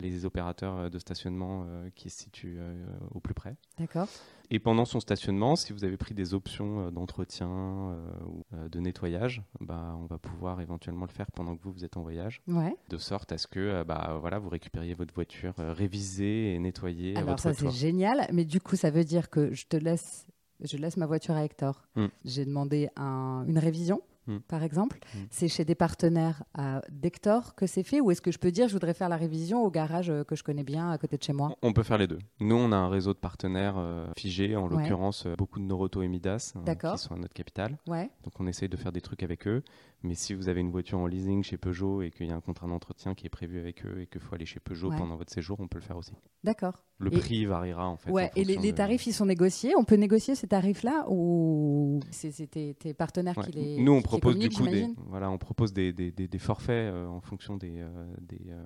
les 0.00 0.24
opérateurs 0.24 0.76
euh, 0.76 0.88
de 0.88 0.98
stationnement 0.98 1.64
euh, 1.66 1.88
qui 1.94 2.10
se 2.10 2.18
situent 2.24 2.56
euh, 2.58 2.84
au 3.12 3.20
plus 3.20 3.34
près. 3.34 3.56
D'accord. 3.78 4.08
Et 4.50 4.58
pendant 4.58 4.84
son 4.84 5.00
stationnement, 5.00 5.56
si 5.56 5.72
vous 5.72 5.82
avez 5.84 5.96
pris 5.96 6.14
des 6.14 6.34
options 6.34 6.86
euh, 6.86 6.90
d'entretien 6.90 7.48
euh, 7.48 7.96
ou 8.26 8.44
euh, 8.54 8.68
de 8.68 8.80
nettoyage, 8.80 9.42
bah, 9.60 9.96
on 9.98 10.04
va 10.06 10.18
pouvoir 10.18 10.60
éventuellement 10.60 11.06
le 11.06 11.10
faire 11.10 11.30
pendant 11.32 11.56
que 11.56 11.62
vous, 11.62 11.72
vous 11.72 11.84
êtes 11.84 11.96
en 11.96 12.02
voyage 12.02 12.42
Ouais. 12.48 12.76
de 12.90 12.98
sorte 12.98 13.32
à 13.32 13.38
ce 13.38 13.46
que 13.46 13.60
euh, 13.60 13.84
bah, 13.84 14.18
voilà, 14.20 14.38
vous 14.38 14.50
récupériez 14.50 14.94
votre 14.94 15.14
voiture 15.14 15.54
euh, 15.58 15.72
révisée 15.72 16.54
et 16.54 16.58
nettoyée 16.58 17.16
à 17.16 17.20
Alors 17.20 17.30
votre 17.30 17.42
ça 17.42 17.54
c'est 17.54 17.70
génial, 17.70 18.28
mais 18.32 18.44
du 18.44 18.60
coup 18.60 18.76
ça 18.76 18.90
veut 18.90 19.04
dire 19.04 19.30
que 19.30 19.52
je 19.54 19.66
te 19.66 19.76
laisse, 19.76 20.26
je 20.60 20.76
laisse 20.76 20.96
ma 20.98 21.06
voiture 21.06 21.34
à 21.34 21.44
Hector. 21.44 21.82
Mm. 21.96 22.06
J'ai 22.24 22.44
demandé 22.44 22.88
un- 22.96 23.44
une 23.48 23.58
révision, 23.58 24.02
Mm. 24.26 24.38
par 24.48 24.62
exemple. 24.62 24.98
Mm. 25.14 25.18
C'est 25.30 25.48
chez 25.48 25.64
des 25.64 25.74
partenaires 25.74 26.44
à 26.54 26.80
d'Hector 26.90 27.54
que 27.54 27.66
c'est 27.66 27.82
fait, 27.82 28.00
ou 28.00 28.10
est-ce 28.10 28.22
que 28.22 28.30
je 28.30 28.38
peux 28.38 28.52
dire 28.52 28.68
je 28.68 28.72
voudrais 28.72 28.94
faire 28.94 29.08
la 29.08 29.16
révision 29.16 29.64
au 29.64 29.70
garage 29.70 30.10
euh, 30.10 30.22
que 30.24 30.36
je 30.36 30.44
connais 30.44 30.62
bien 30.64 30.90
à 30.90 30.98
côté 30.98 31.16
de 31.16 31.22
chez 31.22 31.32
moi? 31.32 31.56
On 31.62 31.72
peut 31.72 31.82
faire 31.82 31.98
les 31.98 32.06
deux. 32.06 32.18
Nous, 32.40 32.54
on 32.54 32.70
a 32.72 32.76
un 32.76 32.88
réseau 32.88 33.12
de 33.14 33.18
partenaires 33.18 33.74
euh, 33.78 34.06
figés, 34.16 34.54
en 34.56 34.68
Ouais. 34.68 34.76
l'occurrence 34.76 35.26
euh, 35.26 35.34
beaucoup 35.36 35.58
de 35.58 35.64
Noroto 35.64 36.02
et 36.02 36.08
Midas, 36.08 36.52
D'accord. 36.64 36.94
qui 36.94 37.02
sont 37.02 37.14
à 37.14 37.18
notre 37.18 37.34
capitale. 37.34 37.78
Ouais. 37.88 38.10
Donc 38.24 38.34
on 38.38 38.46
essaye 38.46 38.68
de 38.68 38.76
faire 38.76 38.92
des 38.92 39.00
trucs 39.00 39.22
avec 39.22 39.46
eux. 39.48 39.62
Mais 40.04 40.14
si 40.14 40.34
vous 40.34 40.48
avez 40.48 40.60
une 40.60 40.70
voiture 40.72 40.98
en 40.98 41.06
leasing 41.06 41.44
chez 41.44 41.56
Peugeot 41.56 42.02
et 42.02 42.10
qu'il 42.10 42.26
y 42.26 42.32
a 42.32 42.34
un 42.34 42.40
contrat 42.40 42.66
d'entretien 42.66 43.14
qui 43.14 43.24
est 43.26 43.30
prévu 43.30 43.60
avec 43.60 43.86
eux 43.86 44.00
et 44.00 44.06
qu'il 44.08 44.20
faut 44.20 44.34
aller 44.34 44.46
chez 44.46 44.58
Peugeot 44.58 44.90
Ouais. 44.90 44.96
pendant 44.96 45.16
votre 45.16 45.32
séjour, 45.32 45.58
on 45.60 45.68
peut 45.68 45.78
le 45.78 45.84
faire 45.84 45.96
aussi. 45.96 46.12
D'accord. 46.42 46.82
Le 46.98 47.12
Et- 47.14 47.18
prix 47.18 47.44
variera 47.44 47.88
en 47.88 47.96
fait. 47.96 48.10
en 48.10 48.14
Ouais. 48.14 48.30
Et 48.36 48.42
les, 48.44 48.56
de- 48.56 48.70
tarifs 48.76 49.06
ils 49.06 49.12
sont 49.12 49.26
négociés? 49.26 49.74
On 49.76 49.84
peut 49.84 49.94
négocier 49.96 50.34
ces 50.34 50.48
tarifs-là 50.48 51.06
ou 51.08 52.00
c'est 52.10 52.32
tes, 52.50 52.74
tes 52.74 52.94
partenaires 52.94 53.36
qui 53.44 53.52
les 53.52 53.80
Nous, 53.80 53.92
on 53.92 54.02
qui 54.02 54.02
les 54.11 54.11
propose 54.18 54.38
du 54.38 54.48
communiquent, 54.48 54.58
coup 54.86 54.96
des, 54.96 55.02
voilà, 55.08 55.30
on 55.30 55.38
propose 55.38 55.72
des, 55.72 55.92
des, 55.92 56.10
des- 56.10 56.28
des 56.28 56.38
forfaits 56.38 56.92
euh, 56.92 57.06
en 57.06 57.20
fonction 57.20 57.56
des, 57.56 57.80
euh, 57.80 57.88
des 58.20 58.50
euh, 58.50 58.64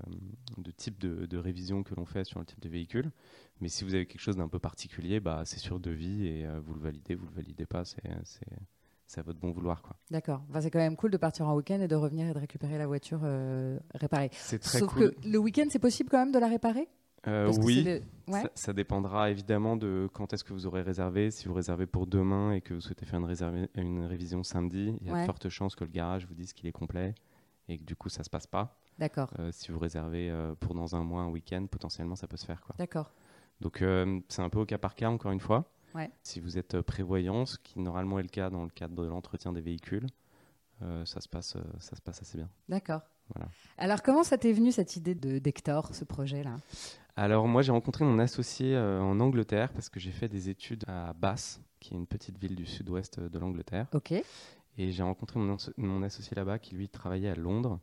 de 0.58 0.70
types 0.70 0.98
de, 0.98 1.26
de 1.26 1.38
révisions 1.38 1.82
que 1.82 1.94
l'on 1.94 2.04
fait 2.06 2.24
sur 2.24 2.38
le 2.40 2.44
type 2.46 2.60
de 2.60 2.68
véhicule. 2.68 3.10
Mais 3.60 3.68
si 3.68 3.84
vous 3.84 3.94
avez 3.94 4.06
quelque 4.06 4.20
chose 4.20 4.36
d'un 4.36 4.48
peu 4.48 4.58
particulier, 4.58 5.20
bah, 5.20 5.42
c'est 5.44 5.58
sur 5.58 5.80
devis 5.80 6.26
et 6.26 6.46
vous 6.64 6.74
le 6.74 6.80
validez, 6.80 7.14
vous 7.14 7.26
le 7.26 7.32
validez 7.34 7.66
pas, 7.66 7.84
c'est 7.84 9.18
à 9.18 9.22
votre 9.22 9.38
bon 9.38 9.50
vouloir. 9.50 9.82
quoi. 9.82 9.96
D'accord. 10.10 10.42
Enfin, 10.50 10.60
c'est 10.60 10.70
quand 10.70 10.78
même 10.78 10.96
cool 10.96 11.10
de 11.10 11.16
partir 11.16 11.46
en 11.48 11.54
week-end 11.56 11.80
et 11.80 11.88
de 11.88 11.94
revenir 11.94 12.28
et 12.28 12.34
de 12.34 12.38
récupérer 12.38 12.76
la 12.76 12.86
voiture 12.86 13.20
euh, 13.22 13.78
réparée. 13.94 14.30
C'est 14.32 14.58
très 14.58 14.80
Sauf 14.80 14.92
cool. 14.92 15.14
que 15.14 15.28
le 15.28 15.38
week-end 15.38 15.66
c'est 15.70 15.78
possible 15.78 16.10
quand 16.10 16.18
même 16.18 16.32
de 16.32 16.38
la 16.38 16.48
réparer? 16.48 16.88
Euh, 17.26 17.52
oui, 17.62 17.82
le- 17.82 18.02
Ouais. 18.28 18.42
ça, 18.42 18.50
ça 18.54 18.72
dépendra 18.72 19.30
évidemment 19.30 19.76
de 19.76 20.08
quand 20.12 20.32
est-ce 20.32 20.42
que 20.44 20.52
vous 20.52 20.66
aurez 20.66 20.82
réservé. 20.82 21.30
Si 21.30 21.46
vous 21.46 21.54
réservez 21.54 21.86
pour 21.86 22.06
demain 22.06 22.52
et 22.52 22.60
que 22.60 22.74
vous 22.74 22.80
souhaitez 22.80 23.06
faire 23.06 23.20
une, 23.20 23.68
une 23.76 24.04
révision 24.04 24.42
samedi, 24.42 24.96
il 25.00 25.06
y 25.06 25.10
a 25.10 25.12
Ouais. 25.14 25.20
de 25.20 25.26
fortes 25.26 25.48
chances 25.48 25.76
que 25.76 25.84
le 25.84 25.90
garage 25.90 26.26
vous 26.26 26.34
dise 26.34 26.52
qu'il 26.52 26.66
est 26.66 26.72
complet 26.72 27.14
et 27.68 27.78
que 27.78 27.84
du 27.84 27.94
coup 27.96 28.08
ça 28.08 28.24
se 28.24 28.30
passe 28.30 28.46
pas. 28.46 28.78
D'accord. 28.98 29.30
Euh, 29.38 29.50
si 29.52 29.70
vous 29.70 29.78
réservez 29.78 30.30
euh, 30.30 30.54
pour 30.54 30.74
dans 30.74 30.96
un 30.96 31.04
mois, 31.04 31.22
un 31.22 31.28
week-end, 31.28 31.66
potentiellement 31.70 32.16
ça 32.16 32.26
peut 32.26 32.36
se 32.36 32.46
faire. 32.46 32.62
D'accord. 32.78 33.12
Donc 33.60 33.82
euh, 33.82 34.20
c'est 34.28 34.42
un 34.42 34.48
peu 34.50 34.58
au 34.60 34.66
cas 34.66 34.78
par 34.78 34.94
cas, 34.94 35.08
encore 35.08 35.32
une 35.32 35.40
fois. 35.40 35.70
Ouais. 35.94 36.10
Si 36.22 36.40
vous 36.40 36.58
êtes 36.58 36.80
prévoyant, 36.82 37.46
ce 37.46 37.58
qui 37.58 37.78
normalement 37.78 38.18
est 38.18 38.22
le 38.22 38.28
cas 38.28 38.50
dans 38.50 38.64
le 38.64 38.70
cadre 38.70 38.94
de 39.02 39.06
l'entretien 39.08 39.52
des 39.52 39.60
véhicules, 39.60 40.06
ça, 41.04 41.20
se 41.22 41.28
passe, 41.28 41.56
ça 41.78 41.96
se 41.96 42.02
passe 42.02 42.20
assez 42.20 42.36
bien. 42.36 42.50
D'accord. 42.68 43.00
Voilà. 43.34 43.50
Alors, 43.78 44.02
comment 44.02 44.22
ça 44.22 44.38
t'est 44.38 44.52
venu 44.52 44.72
cette 44.72 44.96
idée 44.96 45.14
de 45.14 45.38
d'Hector, 45.38 45.94
ce 45.94 46.04
projet-là? 46.04 46.56
Alors 47.18 47.48
moi 47.48 47.62
j'ai 47.62 47.72
rencontré 47.72 48.04
mon 48.04 48.18
associé 48.18 48.76
euh, 48.76 49.00
en 49.00 49.18
Angleterre 49.20 49.72
parce 49.72 49.88
que 49.88 49.98
j'ai 49.98 50.10
fait 50.10 50.28
des 50.28 50.50
études 50.50 50.84
à 50.86 51.14
Bath, 51.14 51.60
qui 51.80 51.94
est 51.94 51.96
une 51.96 52.06
petite 52.06 52.38
ville 52.38 52.54
du 52.54 52.66
sud-ouest 52.66 53.20
de 53.20 53.38
l'Angleterre. 53.38 53.86
Ok. 53.94 54.12
Et 54.78 54.92
j'ai 54.92 55.02
rencontré 55.02 55.40
mon 55.78 56.02
associé 56.02 56.34
là-bas 56.34 56.58
qui 56.58 56.74
lui 56.74 56.90
travaillait 56.90 57.30
à 57.30 57.34
Londres. 57.34 57.80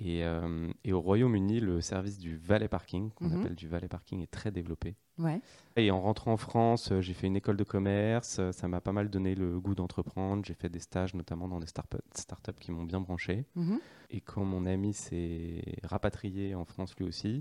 Et, 0.00 0.24
euh, 0.24 0.68
et 0.84 0.92
au 0.92 1.00
Royaume-Uni, 1.00 1.58
le 1.60 1.80
service 1.80 2.18
du 2.18 2.36
valet 2.36 2.68
parking, 2.68 3.10
qu'on 3.10 3.26
Mhm. 3.28 3.40
appelle 3.40 3.54
du 3.56 3.66
valet 3.66 3.88
parking, 3.88 4.22
est 4.22 4.30
très 4.30 4.52
développé. 4.52 4.94
Ouais. 5.18 5.40
Et 5.74 5.90
en 5.90 6.00
rentrant 6.00 6.32
en 6.34 6.36
France, 6.36 6.92
euh, 6.92 7.00
j'ai 7.00 7.14
fait 7.14 7.26
une 7.26 7.34
école 7.34 7.56
de 7.56 7.64
commerce. 7.64 8.38
euh, 8.38 8.52
Ça 8.52 8.68
m'a 8.68 8.80
pas 8.80 8.92
mal 8.92 9.10
donné 9.10 9.34
le 9.34 9.58
goût 9.58 9.74
d'entreprendre. 9.74 10.44
J'ai 10.44 10.54
fait 10.54 10.68
des 10.68 10.78
stages, 10.78 11.14
notamment 11.14 11.48
dans 11.48 11.58
des 11.58 11.66
startups 11.66 12.52
qui 12.60 12.70
m'ont 12.70 12.84
bien 12.84 13.00
branché. 13.00 13.44
Mhm. 13.56 13.80
Et 14.10 14.20
quand 14.20 14.44
mon 14.44 14.66
ami 14.66 14.92
s'est 14.94 15.62
rapatrié 15.82 16.54
en 16.54 16.64
France 16.64 16.94
lui 16.96 17.04
aussi, 17.04 17.40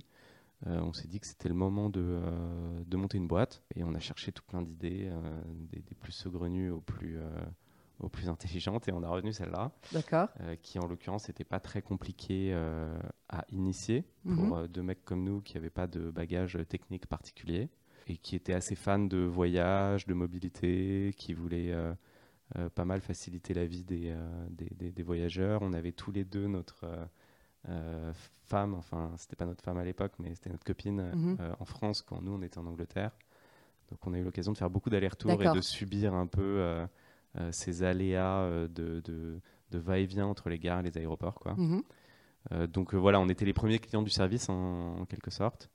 euh, 0.65 0.79
on 0.81 0.93
s'est 0.93 1.07
dit 1.07 1.19
que 1.19 1.27
c'était 1.27 1.49
le 1.49 1.55
moment 1.55 1.91
de, 1.91 2.01
euh, 2.03 2.83
de 2.87 2.97
monter 2.97 3.19
une 3.19 3.27
boîte. 3.27 3.61
Et 3.75 3.83
on 3.83 3.93
a 3.93 3.99
cherché 3.99 4.31
tout 4.31 4.43
plein 4.47 4.63
d'idées, 4.63 5.11
des, 5.71 5.79
des 5.83 5.95
plus 5.95 6.11
saugrenues 6.11 6.71
aux 6.71 6.81
plus, 6.81 7.19
aux 7.99 8.09
plus 8.09 8.29
intelligentes. 8.29 8.87
Et 8.87 8.91
on 8.91 9.03
a 9.03 9.09
retenu 9.09 9.33
celle-là, 9.33 9.71
D'accord. 9.91 10.27
euh, 10.41 10.55
qui 10.61 10.79
en 10.79 10.87
l'occurrence 10.87 11.27
n'était 11.27 11.43
pas 11.43 11.59
très 11.59 11.81
compliquée 11.81 12.51
euh, 12.53 12.97
à 13.29 13.45
initier 13.51 14.05
Mhm. 14.25 14.35
pour 14.35 14.57
euh, 14.57 14.67
deux 14.67 14.83
mecs 14.83 15.03
comme 15.05 15.23
nous 15.23 15.41
qui 15.41 15.55
n'avaient 15.55 15.69
pas 15.69 15.87
de 15.87 16.11
bagage 16.11 16.57
technique 16.69 17.07
particulier 17.07 17.69
et 18.07 18.17
qui 18.17 18.35
étaient 18.35 18.53
assez 18.53 18.75
fans 18.75 18.99
de 18.99 19.17
voyage, 19.17 20.05
de 20.07 20.13
mobilité, 20.13 21.13
qui 21.17 21.33
voulaient 21.33 21.71
euh, 21.73 21.93
pas 22.75 22.85
mal 22.85 23.01
faciliter 23.01 23.53
la 23.53 23.65
vie 23.65 23.83
des, 23.83 24.15
des, 24.51 24.69
des- 24.75 24.91
des 24.91 25.03
voyageurs. 25.03 25.61
On 25.61 25.73
avait 25.73 25.91
tous 25.91 26.11
les 26.13 26.23
deux 26.23 26.47
notre 26.47 26.85
femme, 28.43 28.73
enfin 28.75 29.11
c'était 29.17 29.35
pas 29.35 29.45
notre 29.45 29.61
femme 29.63 29.77
à 29.77 29.83
l'époque, 29.83 30.13
mais 30.19 30.33
c'était 30.33 30.49
notre 30.49 30.63
copine 30.63 31.11
Mhm. 31.13 31.37
en 31.59 31.65
France 31.65 32.01
quand 32.01 32.21
nous 32.21 32.31
on 32.31 32.41
était 32.41 32.57
en 32.57 32.65
Angleterre. 32.65 33.11
Donc 33.89 33.99
on 34.07 34.13
a 34.13 34.17
eu 34.19 34.23
l'occasion 34.23 34.53
de 34.53 34.57
faire 34.57 34.69
beaucoup 34.69 34.89
d'allers-retours 34.89 35.31
et 35.31 35.37
de 35.55 35.61
subir 35.61 36.13
un 36.13 36.27
peu 36.27 36.85
ces 37.51 37.83
aléas 37.83 38.49
de, 38.67 39.01
de, 39.01 39.41
va-et-vient 39.71 40.25
entre 40.25 40.49
les 40.49 40.59
gares 40.59 40.79
et 40.79 40.83
les 40.83 40.97
aéroports. 40.97 41.35
Quoi. 41.35 41.55
Mhm. 41.55 42.67
donc 42.67 42.93
voilà, 42.93 43.19
on 43.19 43.29
était 43.29 43.45
les 43.45 43.53
premiers 43.53 43.79
clients 43.79 44.01
du 44.01 44.09
service 44.09 44.49
en, 44.49 45.05
quelque 45.05 45.31
sorte. 45.31 45.69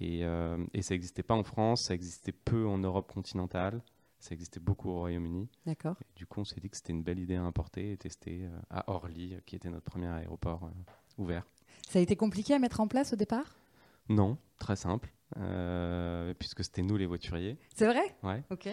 Et, 0.00 0.20
et 0.20 0.82
ça 0.82 0.94
n'existait 0.94 1.22
pas 1.22 1.34
en 1.34 1.44
France, 1.44 1.84
ça 1.84 1.94
existait 1.94 2.32
peu 2.32 2.66
en 2.66 2.78
Europe 2.78 3.12
continentale. 3.12 3.82
Ça 4.20 4.34
existait 4.34 4.60
beaucoup 4.60 4.90
au 4.90 4.98
Royaume-Uni. 4.98 5.48
D'accord. 5.64 5.96
Du 6.14 6.26
coup, 6.26 6.40
on 6.40 6.44
s'est 6.44 6.60
dit 6.60 6.68
que 6.68 6.76
c'était 6.76 6.92
une 6.92 7.02
belle 7.02 7.18
idée 7.18 7.36
à 7.36 7.42
importer 7.42 7.92
et 7.92 7.96
tester 7.96 8.42
euh, 8.44 8.58
à 8.68 8.90
Orly, 8.90 9.34
qui 9.46 9.56
était 9.56 9.70
notre 9.70 9.90
premier 9.90 10.08
aéroport 10.08 10.64
euh, 10.64 10.68
ouvert. 11.16 11.46
Ça 11.88 11.98
a 11.98 12.02
été 12.02 12.16
compliqué 12.16 12.52
à 12.52 12.58
mettre 12.58 12.80
en 12.80 12.86
place 12.86 13.14
au 13.14 13.16
départ? 13.16 13.56
Non, 14.10 14.36
très 14.58 14.76
simple, 14.76 15.10
euh, 15.38 16.34
puisque 16.38 16.62
c'était 16.62 16.82
nous 16.82 16.98
les 16.98 17.06
voituriers. 17.06 17.56
C'est 17.74 17.86
vrai? 17.86 18.14
Ouais. 18.22 18.44
Ok. 18.50 18.68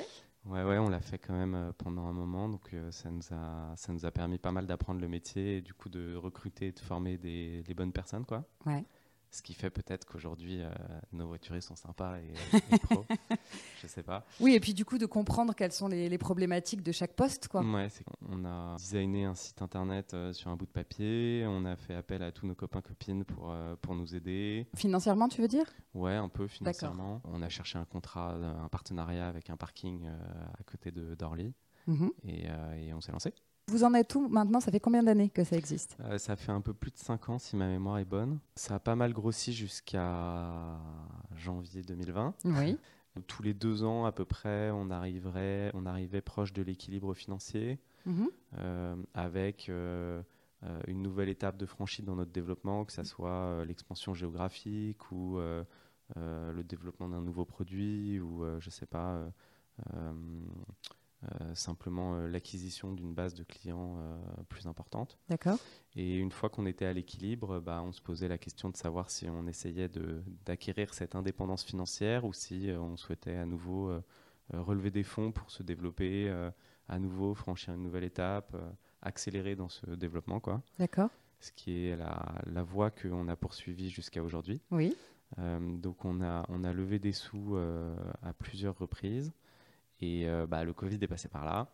Ouais, 0.50 0.64
ouais, 0.64 0.78
on 0.78 0.88
l'a 0.90 1.02
fait 1.02 1.18
quand 1.18 1.34
même 1.34 1.74
pendant 1.78 2.06
un 2.08 2.14
moment, 2.14 2.48
donc 2.48 2.74
ça, 2.92 3.12
nous 3.12 3.22
a, 3.32 3.74
ça 3.76 3.92
nous 3.92 4.06
a 4.06 4.12
permis 4.12 4.38
pas 4.38 4.52
mal 4.52 4.66
d'apprendre 4.66 5.02
le 5.02 5.08
métier 5.10 5.58
et 5.58 5.62
du 5.62 5.74
coup 5.74 5.90
de 5.90 6.16
recruter 6.16 6.68
et 6.68 6.72
de 6.72 6.80
former 6.80 7.18
des, 7.18 7.64
les 7.68 7.74
bonnes 7.74 7.92
personnes, 7.92 8.26
quoi. 8.26 8.46
Ce 9.32 9.42
qui 9.42 9.54
fait 9.54 9.70
peut-être 9.70 10.06
qu'aujourd'hui, 10.06 10.62
euh, 10.62 10.70
nos 11.12 11.28
voituriers 11.28 11.62
sont 11.62 11.76
sympas 11.76 12.18
et, 12.20 12.34
et 12.74 12.80
pros. 12.80 13.06
je 13.82 13.88
sais 13.88 14.04
pas. 14.04 14.26
Oui, 14.40 14.54
et 14.54 14.60
puis 14.60 14.74
du 14.74 14.86
coup, 14.86 14.98
de 14.98 15.06
comprendre 15.06 15.54
quelles 15.54 15.74
sont 15.74 15.88
les, 15.88 16.18
problématiques 16.18 16.82
de 16.82 16.92
chaque 16.92 17.14
poste. 17.14 17.48
Quoi. 17.48 17.62
Ouais, 17.62 17.88
on 18.28 18.46
a 18.46 18.76
designé 18.78 19.26
un 19.26 19.36
site 19.36 19.62
internet 19.62 20.14
euh, 20.14 20.34
sur 20.34 20.50
un 20.50 20.56
bout 20.56 20.66
de 20.66 20.72
papier. 20.72 21.46
On 21.48 21.66
a 21.66 21.76
fait 21.76 21.94
appel 21.94 22.24
à 22.24 22.32
tous 22.32 22.48
nos 22.48 22.56
copains-copines 22.56 23.24
pour, 23.26 23.52
euh, 23.52 23.76
pour 23.82 23.96
nous 23.96 24.16
aider. 24.16 24.68
Financièrement, 24.76 25.28
tu 25.28 25.42
veux 25.42 25.48
dire? 25.48 25.66
Ouais, 25.94 26.16
un 26.16 26.30
peu 26.30 26.48
financièrement. 26.48 27.22
On 27.26 27.42
a 27.42 27.50
cherché 27.50 27.78
un 27.78 27.86
contrat, 27.86 28.34
un 28.34 28.70
partenariat 28.70 29.28
avec 29.28 29.50
un 29.50 29.58
parking 29.58 30.08
à 30.08 30.64
côté 30.64 30.92
d'Orly. 30.92 31.54
Mhm. 31.86 32.12
et, 32.26 32.48
et 32.78 32.94
on 32.94 33.00
s'est 33.00 33.14
lancé. 33.14 33.34
Vous 33.70 33.84
en 33.84 33.94
êtes 33.94 34.16
où 34.16 34.30
maintenant? 34.30 34.62
Ça 34.62 34.72
fait 34.72 34.80
combien 34.80 35.04
d'années 35.04 35.30
que 35.30 35.44
ça 35.44 35.58
existe? 35.58 35.98
Euh, 36.00 36.18
Ça 36.18 36.38
fait 36.38 36.54
un 36.54 36.62
peu 36.62 36.74
plus 36.74 36.92
de 36.92 36.98
5 36.98 37.30
ans 37.30 37.38
si 37.38 37.58
ma 37.58 37.68
mémoire 37.68 37.98
est 37.98 38.06
bonne. 38.06 38.40
Ça 38.56 38.76
a 38.76 38.80
pas 38.80 38.96
mal 38.96 39.12
grossi 39.12 39.52
jusqu'à 39.52 40.80
janvier 41.36 41.82
2020. 41.82 42.34
Oui. 42.46 42.78
Tous 43.28 43.44
les 43.44 43.54
deux 43.54 43.84
ans 43.84 44.06
à 44.06 44.14
peu 44.14 44.24
près, 44.24 44.72
on, 44.72 44.90
arriverait, 44.90 45.72
on 45.74 45.86
arrivait 45.86 46.22
proche 46.22 46.54
de 46.54 46.62
l'équilibre 46.62 47.14
financier 47.14 47.80
mhm. 48.06 48.30
euh, 48.60 48.96
avec 49.14 49.68
euh, 49.68 50.22
une 50.88 51.02
nouvelle 51.02 51.28
étape 51.28 51.58
de 51.58 51.66
franchise 51.66 52.06
dans 52.06 52.16
notre 52.16 52.32
développement, 52.32 52.86
que 52.86 52.94
ce 52.94 53.04
soit 53.04 53.66
l'expansion 53.66 54.14
géographique 54.14 55.12
ou 55.12 55.40
le 56.16 56.64
développement 56.64 57.10
d'un 57.10 57.22
nouveau 57.22 57.44
produit 57.44 58.20
ou 58.20 58.46
je 58.60 58.70
sais 58.70 58.86
pas 58.86 59.20
simplement 61.56 62.16
euh, 62.16 62.28
l'acquisition 62.28 62.94
d'une 62.94 63.14
base 63.14 63.34
de 63.34 63.44
clients 63.44 63.98
euh, 63.98 64.18
plus 64.50 64.68
importante. 64.68 65.18
D'accord. 65.30 65.58
Et 65.96 66.18
une 66.18 66.32
fois 66.32 66.50
qu'on 66.50 66.66
était 66.66 66.86
à 66.86 66.94
l'équilibre, 66.94 67.60
bah, 67.60 67.82
on 67.84 67.92
se 67.92 68.02
posait 68.02 68.28
la 68.28 68.38
question 68.38 68.70
de 68.70 68.78
savoir 68.78 69.10
si 69.10 69.28
on 69.28 69.48
essayait 69.48 69.90
d'acquérir 70.46 70.94
cette 70.94 71.16
indépendance 71.16 71.64
financière 71.64 72.24
ou 72.24 72.34
si 72.34 72.70
on 72.78 72.98
souhaitait 72.98 73.36
à 73.36 73.46
nouveau 73.48 73.92
relever 74.54 74.92
des 74.92 75.04
fonds 75.04 75.32
pour 75.32 75.50
se 75.50 75.64
développer, 75.64 76.30
à 76.88 77.00
nouveau 77.00 77.34
franchir 77.34 77.74
une 77.74 77.82
nouvelle 77.82 78.04
étape, 78.04 78.56
accélérer 79.02 79.56
dans 79.56 79.70
ce 79.70 79.88
développement. 79.88 80.40
D'accord. 80.78 81.10
Ce 81.40 81.52
qui 81.52 81.88
est 81.88 81.96
la, 81.96 82.36
la 82.46 82.62
voie 82.62 82.92
qu'on 82.92 83.28
a 83.28 83.36
poursuivie 83.36 83.90
jusqu'à 83.90 84.22
aujourd'hui. 84.22 84.62
Oui. 84.70 84.96
donc 85.40 86.06
on 86.06 86.22
a, 86.22 86.46
on 86.50 86.64
a 86.64 86.74
levé 86.74 87.00
des 87.00 87.12
sous 87.12 87.58
à 87.58 88.34
plusieurs 88.34 88.78
reprises. 88.78 89.34
Et 90.02 90.28
euh, 90.28 90.46
bah, 90.48 90.64
le 90.64 90.74
Covid 90.74 90.98
est 91.02 91.08
passé 91.08 91.28
par 91.28 91.46
là. 91.46 91.68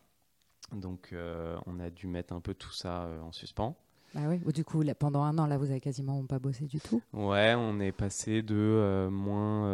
Donc, 0.71 1.09
euh, 1.11 1.57
on 1.65 1.79
a 1.79 1.89
dû 1.89 2.07
mettre 2.07 2.33
un 2.33 2.39
peu 2.39 2.53
tout 2.53 2.71
ça 2.71 3.03
euh, 3.03 3.21
en 3.21 3.31
suspens. 3.31 3.75
Bah 4.15 4.21
oui, 4.27 4.39
du 4.53 4.63
coup, 4.63 4.83
pendant 4.99 5.23
un 5.23 5.37
an, 5.39 5.47
là, 5.47 5.57
vous 5.57 5.71
avez 5.71 5.81
quasiment 5.81 6.23
pas 6.25 6.37
bossé 6.37 6.65
du 6.65 6.79
tout? 6.79 7.01
Ouais, 7.13 7.55
on 7.57 7.79
est 7.79 7.91
passé 7.91 8.43
de 8.43 9.07
moins, 9.09 9.67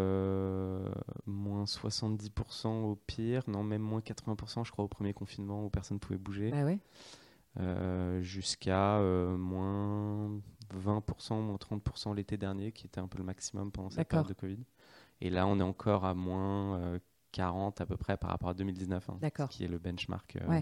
moins 1.25 1.65
70% 1.65 2.68
au 2.86 2.96
pire, 2.96 3.44
non, 3.48 3.63
même 3.63 3.82
moins 3.82 4.00
80%, 4.00 4.63
je 4.63 4.72
crois, 4.72 4.86
au 4.86 4.88
premier 4.88 5.13
confinement 5.13 5.65
où 5.65 5.70
personne 5.70 5.96
ne 5.96 6.00
pouvait 6.00 6.18
bouger. 6.18 6.51
Bah 6.51 6.63
oui. 6.63 6.79
Jusqu'à 8.24 9.01
moins 9.01 10.29
20%, 10.74 11.41
moins 11.41 11.58
30% 11.58 12.15
l'été 12.15 12.38
dernier, 12.38 12.72
qui 12.72 12.88
était 12.88 13.01
un 13.01 13.08
peu 13.08 13.18
le 13.18 13.25
maximum 13.25 13.74
pendant 13.74 13.89
cette 13.89 14.08
période 14.08 14.29
de 14.29 14.34
Covid. 14.34 14.60
Et 15.20 15.29
là, 15.29 15.48
on 15.48 15.60
est 15.60 15.63
encore 15.63 16.06
à 16.06 16.13
moins 16.13 16.98
40 17.32 17.82
à 17.82 17.86
peu 17.86 17.98
près 17.98 18.18
par 18.18 18.30
rapport 18.30 18.50
à 18.50 18.54
2019, 18.54 19.10
hein, 19.10 19.48
qui 19.50 19.64
est 19.64 19.68
le 19.68 19.78
benchmark 19.78 20.38
euh, 20.38 20.62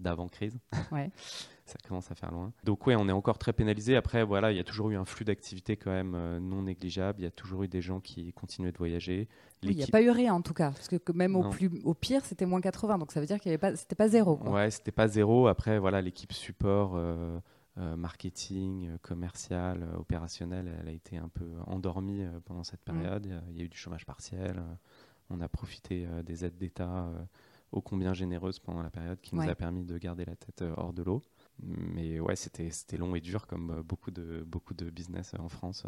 d'avant-crise. 0.00 0.58
Ouais. 0.90 1.10
ça 1.64 1.76
commence 1.86 2.10
à 2.10 2.14
faire 2.14 2.30
loin. 2.32 2.52
Donc 2.64 2.86
oui, 2.86 2.94
on 2.96 3.08
est 3.08 3.12
encore 3.12 3.38
très 3.38 3.52
pénalisé. 3.52 3.96
Après, 3.96 4.24
voilà, 4.24 4.50
il 4.52 4.56
y 4.56 4.60
a 4.60 4.64
toujours 4.64 4.90
eu 4.90 4.96
un 4.96 5.04
flux 5.04 5.24
d'activité 5.24 5.76
quand 5.76 5.90
même 5.90 6.14
euh, 6.14 6.40
non 6.40 6.62
négligeable. 6.62 7.20
Il 7.20 7.24
y 7.24 7.26
a 7.26 7.30
toujours 7.30 7.62
eu 7.62 7.68
des 7.68 7.82
gens 7.82 8.00
qui 8.00 8.32
continuaient 8.32 8.72
de 8.72 8.78
voyager. 8.78 9.28
il 9.62 9.76
n'y 9.76 9.82
a 9.82 9.86
pas 9.86 10.02
eu 10.02 10.10
rien 10.10 10.34
en 10.34 10.42
tout 10.42 10.54
cas, 10.54 10.70
parce 10.70 10.88
que 10.88 11.12
même 11.12 11.36
au, 11.36 11.48
plus, 11.50 11.70
au 11.84 11.94
pire, 11.94 12.24
c'était 12.24 12.46
moins 12.46 12.60
80, 12.60 12.98
donc 12.98 13.12
ça 13.12 13.20
veut 13.20 13.26
dire 13.26 13.40
qu'il 13.40 13.50
n'y 13.50 13.54
avait 13.54 13.60
pas, 13.60 13.76
c'était 13.76 13.94
pas 13.94 14.08
zéro. 14.08 14.36
Quoi. 14.36 14.50
Ouais, 14.50 14.70
c'était 14.70 14.92
pas 14.92 15.08
zéro. 15.08 15.46
Après, 15.46 15.78
voilà, 15.78 16.00
l'équipe 16.00 16.32
support. 16.32 16.92
Euh, 17.78 17.96
marketing, 17.96 18.98
commercial, 19.00 19.88
opérationnel, 19.96 20.70
elle 20.78 20.88
a 20.88 20.92
été 20.92 21.16
un 21.16 21.28
peu 21.28 21.48
endormie 21.66 22.22
pendant 22.44 22.64
cette 22.64 22.86
mmh. 22.86 22.92
période. 22.92 23.42
Il 23.48 23.56
y 23.56 23.62
a 23.62 23.64
eu 23.64 23.68
du 23.70 23.78
chômage 23.78 24.04
partiel 24.04 24.62
on 25.30 25.40
a 25.40 25.48
profité 25.48 26.06
euh, 26.06 26.22
des 26.22 26.44
aides 26.44 26.56
d'État 26.56 27.06
euh, 27.06 27.24
ô 27.72 27.80
combien 27.80 28.14
généreuses 28.14 28.58
pendant 28.58 28.82
la 28.82 28.90
période 28.90 29.20
qui 29.20 29.34
nous 29.34 29.48
a 29.48 29.54
permis 29.54 29.84
de 29.84 29.96
garder 29.98 30.24
la 30.24 30.36
tête 30.36 30.62
euh, 30.62 30.74
hors 30.76 30.92
de 30.92 31.02
l'eau. 31.02 31.22
Mais 31.62 32.20
ouais, 32.20 32.36
c'était 32.36 32.96
long 32.96 33.14
et 33.14 33.20
dur 33.20 33.46
comme 33.46 33.82
beaucoup 33.82 34.10
de, 34.10 34.44
beaucoup 34.46 34.74
de 34.74 34.90
business 34.90 35.32
en 35.38 35.48
France 35.48 35.86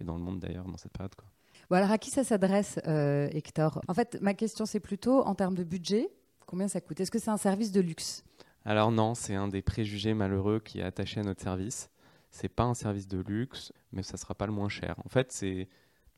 et 0.00 0.04
dans 0.04 0.16
le 0.16 0.22
monde 0.22 0.40
d'ailleurs 0.40 0.66
dans 0.66 0.76
cette 0.76 0.92
période. 0.92 1.14
Quoi. 1.14 1.26
Bon, 1.70 1.76
alors 1.76 1.90
à 1.90 1.98
qui 1.98 2.10
ça 2.10 2.24
s'adresse, 2.24 2.78
Hector? 2.84 3.80
En 3.88 3.94
fait, 3.94 4.18
ma 4.20 4.34
question 4.34 4.66
c'est 4.66 4.80
plutôt 4.80 5.22
en 5.22 5.34
termes 5.34 5.54
de 5.54 5.64
budget, 5.64 6.08
combien 6.46 6.68
ça 6.68 6.80
coûte? 6.80 7.00
Est-ce 7.00 7.10
que 7.10 7.18
c'est 7.18 7.30
un 7.30 7.36
service 7.36 7.72
de 7.72 7.80
luxe? 7.80 8.24
Alors 8.64 8.90
non, 8.92 9.14
c'est 9.14 9.34
un 9.34 9.48
des 9.48 9.62
préjugés 9.62 10.14
malheureux 10.14 10.60
qui 10.60 10.80
est 10.80 10.82
attaché 10.82 11.20
à 11.20 11.22
notre 11.22 11.42
service. 11.42 11.90
C'est 12.30 12.48
pas 12.48 12.64
un 12.64 12.74
service 12.74 13.08
de 13.08 13.18
luxe, 13.18 13.72
mais 13.92 14.02
ça 14.02 14.18
sera 14.18 14.34
pas 14.34 14.46
le 14.46 14.52
moins 14.52 14.68
cher. 14.68 14.96
En 15.04 15.08
fait, 15.08 15.32
c'est 15.32 15.68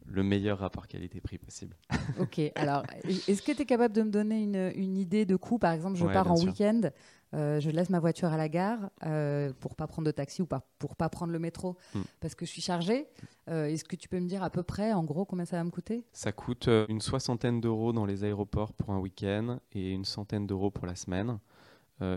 le 0.07 0.23
meilleur 0.23 0.59
rapport 0.59 0.87
qualité-prix 0.87 1.38
possible. 1.38 1.76
ok, 2.21 2.40
alors 2.54 2.83
est-ce 3.04 3.42
que 3.42 3.52
tu 3.52 3.62
es 3.62 3.66
capable 3.66 3.95
de 3.95 4.02
me 4.02 4.11
donner 4.11 4.42
une, 4.42 4.97
idée 4.97 5.25
de 5.25 5.37
coût? 5.37 5.59
Par 5.59 5.73
exemple, 5.73 5.97
je 5.97 6.07
pars 6.07 6.30
en 6.30 6.37
week-end, 6.37 6.90
euh, 7.33 7.61
je 7.61 7.71
laisse 7.71 7.90
ma 7.90 8.00
voiture 8.00 8.28
à 8.28 8.37
la 8.37 8.49
gare 8.49 8.90
euh, 9.07 9.52
pour 9.61 9.76
pas 9.76 9.87
prendre 9.87 10.07
de 10.07 10.11
taxi 10.11 10.42
ou 10.42 10.47
pas, 10.47 10.66
pour 10.78 10.97
pas 10.97 11.09
prendre 11.09 11.33
le 11.33 11.38
métro 11.38 11.76
hmm. 11.95 12.00
parce 12.19 12.35
que 12.35 12.45
je 12.45 12.50
suis 12.50 12.62
chargé. 12.62 13.07
Euh, 13.49 13.66
est-ce 13.66 13.85
que 13.85 13.97
tu 13.97 14.09
peux 14.09 14.19
me 14.19 14.26
dire 14.26 14.42
à 14.42 14.50
peu 14.50 14.62
près, 14.62 14.92
en 14.92 15.04
gros, 15.04 15.25
combien 15.25 15.45
ça 15.45 15.57
va 15.57 15.64
me 15.64 15.71
coûter? 15.71 16.04
Ça 16.12 16.33
coûte 16.33 16.69
une 16.88 17.00
soixantaine 17.00 17.61
d'euros 17.61 17.92
dans 17.92 18.07
les 18.07 18.25
aéroports 18.25 18.73
pour 18.73 18.90
un 18.90 18.99
week-end 18.99 19.61
et 19.73 19.92
une 19.92 20.04
centaine 20.04 20.47
d'euros 20.47 20.71
pour 20.71 20.87
la 20.87 20.97
semaine. 20.97 21.38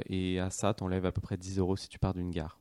et 0.09 0.39
à 0.39 0.49
ça, 0.49 0.73
tu 0.73 0.83
enlèves 0.83 1.05
à 1.05 1.11
peu 1.11 1.21
près 1.21 1.37
10 1.37 1.59
euros 1.59 1.75
si 1.75 1.89
tu 1.89 1.99
pars 1.99 2.13
d'une 2.13 2.31
gare. 2.31 2.59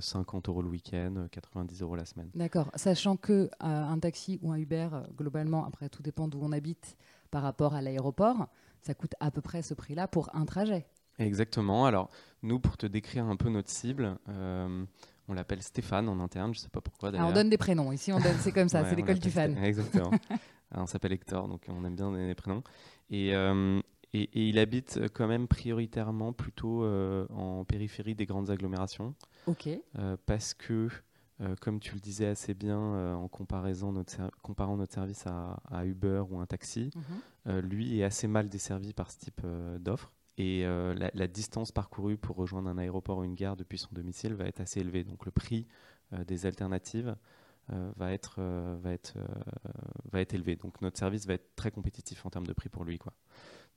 50 0.00 0.48
euh, 0.48 0.52
euros 0.52 0.62
le 0.62 0.68
week-end, 0.68 1.26
90 1.30 1.80
euh, 1.80 1.84
euros 1.84 1.96
la 1.96 2.04
semaine. 2.04 2.30
D'accord, 2.34 2.70
sachant 2.74 3.16
que 3.16 3.32
euh, 3.32 3.48
un 3.60 3.98
taxi 3.98 4.38
ou 4.42 4.52
un 4.52 4.56
Uber, 4.56 4.88
globalement, 5.16 5.66
après 5.66 5.88
tout 5.88 6.02
dépend 6.02 6.28
d'où 6.28 6.40
on 6.42 6.52
habite 6.52 6.96
par 7.30 7.42
rapport 7.42 7.74
à 7.74 7.82
l'aéroport, 7.82 8.48
ça 8.80 8.94
coûte 8.94 9.14
à 9.20 9.30
peu 9.30 9.40
près 9.40 9.62
ce 9.62 9.74
prix-là 9.74 10.08
pour 10.08 10.34
un 10.34 10.46
trajet. 10.46 10.86
Exactement. 11.18 11.86
Alors, 11.86 12.10
nous, 12.42 12.58
pour 12.58 12.76
te 12.76 12.86
décrire 12.86 13.26
un 13.26 13.36
peu 13.36 13.48
notre 13.48 13.70
cible, 13.70 14.18
on 14.26 15.32
l'appelle 15.32 15.62
Stéphane 15.62 16.08
en 16.08 16.20
interne, 16.20 16.54
je 16.54 16.60
ne 16.60 16.62
sais 16.62 16.68
pas 16.68 16.80
pourquoi 16.80 17.10
d'ailleurs. 17.10 17.28
on 17.28 17.32
donne 17.32 17.50
des 17.50 17.56
prénoms, 17.56 17.92
ici 17.92 18.12
on 18.12 18.20
donne, 18.20 18.36
c'est 18.40 18.52
comme 18.52 18.68
ça, 18.68 18.84
c'est 18.88 18.96
l'école 18.96 19.18
du 19.18 19.30
fan. 19.30 19.56
Exactement. 19.58 20.10
on 20.72 20.86
s'appelle 20.86 21.12
Hector, 21.12 21.48
donc 21.48 21.62
on 21.68 21.84
aime 21.84 21.94
bien 21.94 22.10
donner 22.10 22.26
des 22.26 22.34
prénoms. 22.34 22.62
Et, 23.10 23.30
et, 23.30 24.48
il 24.48 24.58
habite 24.58 25.00
quand 25.14 25.28
même 25.28 25.46
prioritairement 25.46 26.32
plutôt 26.32 26.84
en 26.84 27.64
périphérie 27.64 28.14
des 28.14 28.26
grandes 28.26 28.50
agglomérations. 28.50 29.14
Ok. 29.46 29.68
Euh, 29.98 30.16
parce 30.26 30.54
que, 30.54 30.88
euh, 31.40 31.54
comme 31.60 31.80
tu 31.80 31.94
le 31.94 32.00
disais 32.00 32.26
assez 32.26 32.54
bien 32.54 32.78
euh, 32.78 33.14
en 33.14 33.28
comparaison 33.28 33.92
notre 33.92 34.30
comparant 34.42 34.76
notre 34.76 34.92
service 34.92 35.24
à, 35.26 35.84
Uber 35.84 36.22
ou 36.30 36.38
un 36.38 36.46
taxi, 36.46 36.90
mhm. 37.46 37.58
lui 37.60 37.98
est 37.98 38.04
assez 38.04 38.26
mal 38.28 38.48
desservi 38.48 38.92
par 38.92 39.10
ce 39.10 39.18
type 39.18 39.42
d'offre. 39.80 40.12
Et 40.36 40.64
la, 40.64 41.28
distance 41.28 41.70
parcourue 41.70 42.16
pour 42.16 42.36
rejoindre 42.36 42.68
un 42.68 42.78
aéroport 42.78 43.18
ou 43.18 43.24
une 43.24 43.36
gare 43.36 43.56
depuis 43.56 43.78
son 43.78 43.90
domicile 43.92 44.34
va 44.34 44.46
être 44.46 44.60
assez 44.60 44.80
élevée. 44.80 45.04
Donc 45.04 45.26
le 45.26 45.30
prix 45.30 45.68
des 46.26 46.46
alternatives 46.46 47.14
va, 47.68 48.12
être, 48.12 48.40
va, 48.82 48.92
être, 48.92 49.14
va 50.10 50.20
être 50.20 50.34
élevé. 50.34 50.56
Donc 50.56 50.80
notre 50.82 50.98
service 50.98 51.24
va 51.26 51.34
être 51.34 51.54
très 51.54 51.70
compétitif 51.70 52.26
en 52.26 52.30
termes 52.30 52.48
de 52.48 52.52
prix 52.52 52.68
pour 52.68 52.84
lui. 52.84 52.98
Quoi. 52.98 53.12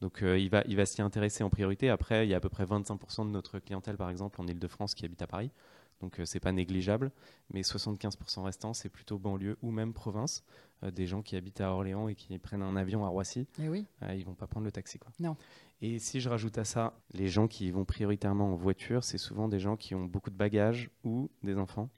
Donc 0.02 0.22
euh, 0.22 0.38
il 0.38 0.50
va, 0.50 0.64
il 0.68 0.76
va 0.76 0.86
s'y 0.86 1.02
intéresser 1.02 1.44
en 1.44 1.50
priorité. 1.50 1.90
Après, 1.90 2.26
il 2.26 2.30
y 2.30 2.34
a 2.34 2.38
à 2.38 2.40
peu 2.40 2.50
près 2.50 2.66
25% 2.66 3.26
de 3.26 3.32
notre 3.32 3.60
clientèle, 3.60 3.98
par 3.98 4.10
exemple, 4.10 4.40
en 4.40 4.48
Ile-de-France 4.48 4.94
qui 4.94 5.06
habite 5.06 5.22
à 5.22 5.28
Paris. 5.28 5.52
Donc 6.00 6.22
c'est 6.26 6.40
pas 6.40 6.52
négligeable, 6.52 7.12
mais 7.52 7.62
75% 7.62 8.44
restant, 8.44 8.76
c'est 8.76 8.90
plutôt 8.90 9.18
banlieue 9.18 9.58
ou 9.64 9.72
même 9.72 9.94
province. 9.94 10.44
des 10.84 11.08
gens 11.08 11.24
qui 11.24 11.36
habitent 11.36 11.60
à 11.60 11.72
Orléans 11.72 12.08
et 12.08 12.14
qui 12.14 12.38
prennent 12.38 12.62
un 12.62 12.76
avion 12.76 13.04
à 13.04 13.08
Roissy, 13.08 13.40
et 13.40 13.64
eh 13.64 13.68
oui. 13.68 13.88
ils 14.16 14.24
vont 14.24 14.36
pas 14.36 14.46
prendre 14.46 14.66
le 14.66 14.72
taxi. 14.72 15.00
Quoi. 15.00 15.10
Non. 15.20 15.36
Et 15.82 15.98
si 15.98 16.22
je 16.22 16.30
rajoute 16.30 16.60
à 16.60 16.66
ça, 16.66 16.94
les 17.16 17.28
gens 17.28 17.48
qui 17.48 17.72
vont 17.72 17.84
prioritairement 17.84 18.54
en 18.54 18.56
voiture, 18.56 19.04
c'est 19.04 19.18
souvent 19.18 19.48
des 19.48 19.58
gens 19.58 19.76
qui 19.76 19.96
ont 19.96 20.06
beaucoup 20.06 20.30
de 20.30 20.36
bagages 20.36 20.92
ou 21.04 21.32
des 21.42 21.58
enfants, 21.58 21.90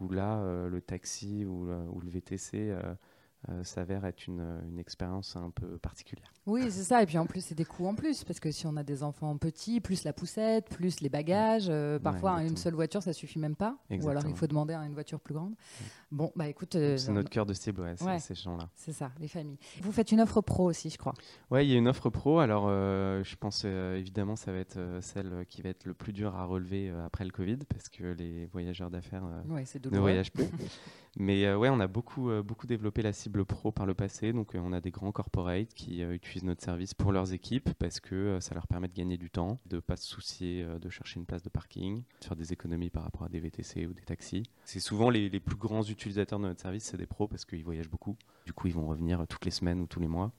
où 0.00 0.08
là, 0.08 0.42
le 0.66 0.80
taxi 0.80 1.44
ou, 1.44 1.70
ou 1.70 2.00
le 2.00 2.08
VTC 2.08 2.70
euh, 2.70 2.94
s'avère 3.62 4.04
être 4.04 4.26
une, 4.26 4.60
une, 4.68 4.78
expérience 4.78 5.36
un 5.36 5.50
peu 5.50 5.78
particulière. 5.78 6.32
Oui, 6.46 6.70
c'est 6.70 6.82
ça. 6.82 7.02
Et 7.02 7.06
puis 7.06 7.18
en 7.18 7.26
plus, 7.26 7.44
c'est 7.44 7.54
des 7.54 7.64
coûts 7.64 7.86
en 7.86 7.94
plus, 7.94 8.24
parce 8.24 8.40
que 8.40 8.50
si 8.50 8.66
on 8.66 8.76
a 8.76 8.82
des 8.82 9.02
enfants 9.02 9.36
petits, 9.38 9.80
plus 9.80 10.04
la 10.04 10.12
poussette, 10.12 10.68
plus 10.68 11.00
les 11.00 11.08
bagages, 11.08 11.66
euh, 11.68 11.98
parfois 11.98 12.42
une 12.42 12.56
seule 12.56 12.74
voiture, 12.74 13.02
ça 13.02 13.12
suffit 13.12 13.38
même 13.38 13.56
pas. 13.56 13.76
Ou 13.90 14.08
alors 14.08 14.26
il 14.26 14.34
faut 14.34 14.46
demander 14.46 14.74
à 14.74 14.84
une 14.84 14.94
voiture 14.94 15.20
plus 15.20 15.34
grande. 15.34 15.54
Bon, 16.10 16.32
bah 16.36 16.48
écoute. 16.48 16.76
Euh, 16.76 16.96
c'est 16.96 17.12
notre 17.12 17.30
cœur 17.30 17.46
de 17.46 17.54
cible, 17.54 17.80
ouais, 17.80 18.18
ces 18.18 18.34
gens-là. 18.34 18.68
C'est 18.74 18.92
ça, 18.92 19.10
les 19.20 19.28
familles. 19.28 19.58
Vous 19.82 19.92
faites 19.92 20.12
une 20.12 20.20
offre 20.20 20.40
pro 20.40 20.64
aussi, 20.64 20.90
je 20.90 20.98
crois. 20.98 21.14
Oui, 21.50 21.64
il 21.64 21.70
y 21.70 21.74
a 21.74 21.78
une 21.78 21.88
offre 21.88 22.10
pro. 22.10 22.38
Alors, 22.38 22.68
je 22.68 23.36
pense 23.36 23.64
évidemment, 23.64 24.36
ça 24.36 24.52
va 24.52 24.58
être 24.58 24.78
celle 25.00 25.46
qui 25.48 25.62
va 25.62 25.70
être 25.70 25.86
le 25.86 25.94
plus 25.94 26.12
dur 26.12 26.34
à 26.36 26.44
relever 26.44 26.90
après 27.04 27.24
le 27.24 27.30
Covid, 27.30 27.58
parce 27.68 27.88
que 27.88 28.04
les 28.04 28.46
voyageurs 28.46 28.90
d'affaires 28.90 29.24
ne 29.24 29.98
voyagent 29.98 30.32
plus. 30.32 30.46
Mais 31.16 31.54
ouais, 31.54 31.68
on 31.68 31.78
a 31.78 31.86
beaucoup, 31.86 32.30
beaucoup 32.42 32.66
développé 32.66 33.00
la 33.00 33.12
cible 33.12 33.33
pro 33.42 33.72
par 33.72 33.86
le 33.86 33.94
passé. 33.94 34.32
Donc, 34.32 34.54
euh, 34.54 34.60
on 34.62 34.72
a 34.72 34.80
des 34.80 34.92
grands 34.92 35.10
corporates 35.10 35.74
qui 35.74 36.02
euh, 36.02 36.14
utilisent 36.14 36.44
notre 36.44 36.62
service 36.62 36.94
pour 36.94 37.10
leurs 37.10 37.32
équipes 37.32 37.70
parce 37.78 37.98
que 37.98 38.14
euh, 38.14 38.40
ça 38.40 38.54
leur 38.54 38.68
permet 38.68 38.86
de 38.86 38.92
gagner 38.92 39.16
du 39.16 39.30
temps, 39.30 39.58
de 39.66 39.76
ne 39.76 39.80
pas 39.80 39.96
se 39.96 40.06
soucier 40.06 40.64
de 40.80 40.88
chercher 40.90 41.18
une 41.18 41.26
place 41.26 41.42
de 41.42 41.48
parking, 41.48 42.02
de 42.20 42.24
faire 42.24 42.36
des 42.36 42.52
économies 42.52 42.90
par 42.90 43.02
rapport 43.02 43.24
à 43.24 43.28
des 43.28 43.40
VTC 43.40 43.86
ou 43.86 43.94
des 43.94 44.02
taxis. 44.02 44.44
C'est 44.64 44.78
souvent 44.78 45.10
les, 45.10 45.28
les, 45.28 45.40
plus 45.40 45.56
grands 45.56 45.82
utilisateurs 45.82 46.38
de 46.38 46.44
notre 46.44 46.60
service, 46.60 46.84
c'est 46.84 46.96
des 46.96 47.06
pros 47.06 47.26
parce 47.26 47.44
qu'ils 47.44 47.64
voyagent 47.64 47.90
beaucoup. 47.90 48.16
Du 48.46 48.52
coup, 48.52 48.68
ils 48.68 48.74
vont 48.74 48.86
revenir 48.86 49.26
toutes 49.28 49.44
les 49.44 49.50
semaines 49.50 49.80
ou 49.80 49.86
tous 49.86 50.00
les 50.00 50.08
mois. 50.08 50.32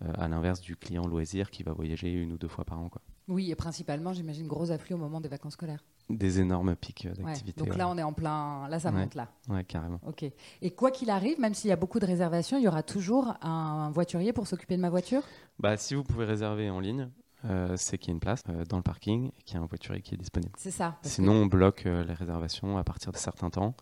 à 0.00 0.28
l'inverse 0.28 0.60
du 0.60 0.76
client 0.76 1.06
loisir 1.06 1.50
qui 1.50 1.62
va 1.62 1.72
voyager 1.72 2.10
une 2.10 2.32
ou 2.32 2.38
deux 2.38 2.48
fois 2.48 2.64
par 2.64 2.80
an. 2.80 2.88
Quoi. 2.88 3.02
Oui, 3.28 3.50
et 3.50 3.54
principalement, 3.54 4.12
j'imagine, 4.12 4.48
gros 4.48 4.70
afflux 4.72 4.94
au 4.94 4.98
moment 4.98 5.20
des 5.20 5.28
vacances 5.28 5.52
scolaires. 5.52 5.84
Des 6.10 6.40
énormes 6.40 6.76
pics 6.76 7.08
d'activité. 7.08 7.64
donc 7.64 7.76
là, 7.76 7.88
on 7.88 7.96
est 7.96 8.02
en 8.02 8.12
plein. 8.12 8.68
Là, 8.68 8.78
ça 8.78 8.90
monte 8.90 9.14
là. 9.14 9.28
Ouais, 9.48 9.64
carrément. 9.64 10.00
Ok. 10.06 10.24
Et 10.62 10.70
quoi 10.70 10.90
qu'il 10.90 11.10
arrive, 11.10 11.40
même 11.40 11.54
s'il 11.54 11.70
y 11.70 11.72
a 11.72 11.76
beaucoup 11.76 12.00
de 12.00 12.06
réservations, 12.06 12.58
il 12.58 12.64
y 12.64 12.68
aura 12.68 12.82
toujours 12.82 13.34
un 13.42 13.90
voiturier 13.92 14.32
pour 14.32 14.46
s'occuper 14.46 14.76
de 14.76 14.82
ma 14.82 14.90
voiture? 14.90 15.22
Bah, 15.58 15.76
si 15.76 15.94
vous 15.94 16.02
pouvez 16.02 16.24
réserver 16.24 16.70
en 16.70 16.80
ligne, 16.80 17.08
euh, 17.46 17.74
c'est 17.76 17.96
qu'il 17.96 18.08
y 18.08 18.10
a 18.10 18.14
une 18.14 18.20
place 18.20 18.42
euh, 18.50 18.64
dans 18.66 18.76
le 18.76 18.82
parking 18.82 19.28
et 19.28 19.42
qu'il 19.42 19.54
y 19.54 19.58
a 19.58 19.62
un 19.62 19.66
voiturier 19.66 20.02
qui 20.02 20.14
est 20.14 20.18
disponible. 20.18 20.52
C'est 20.56 20.70
ça. 20.70 20.98
Sinon, 21.02 21.32
on 21.32 21.46
bloque 21.46 21.86
euh, 21.86 22.04
les 22.04 22.12
réservations 22.12 22.76
à 22.76 22.84
partir 22.84 23.12
de 23.12 23.16
certains 23.16 23.50
temps. 23.50 23.74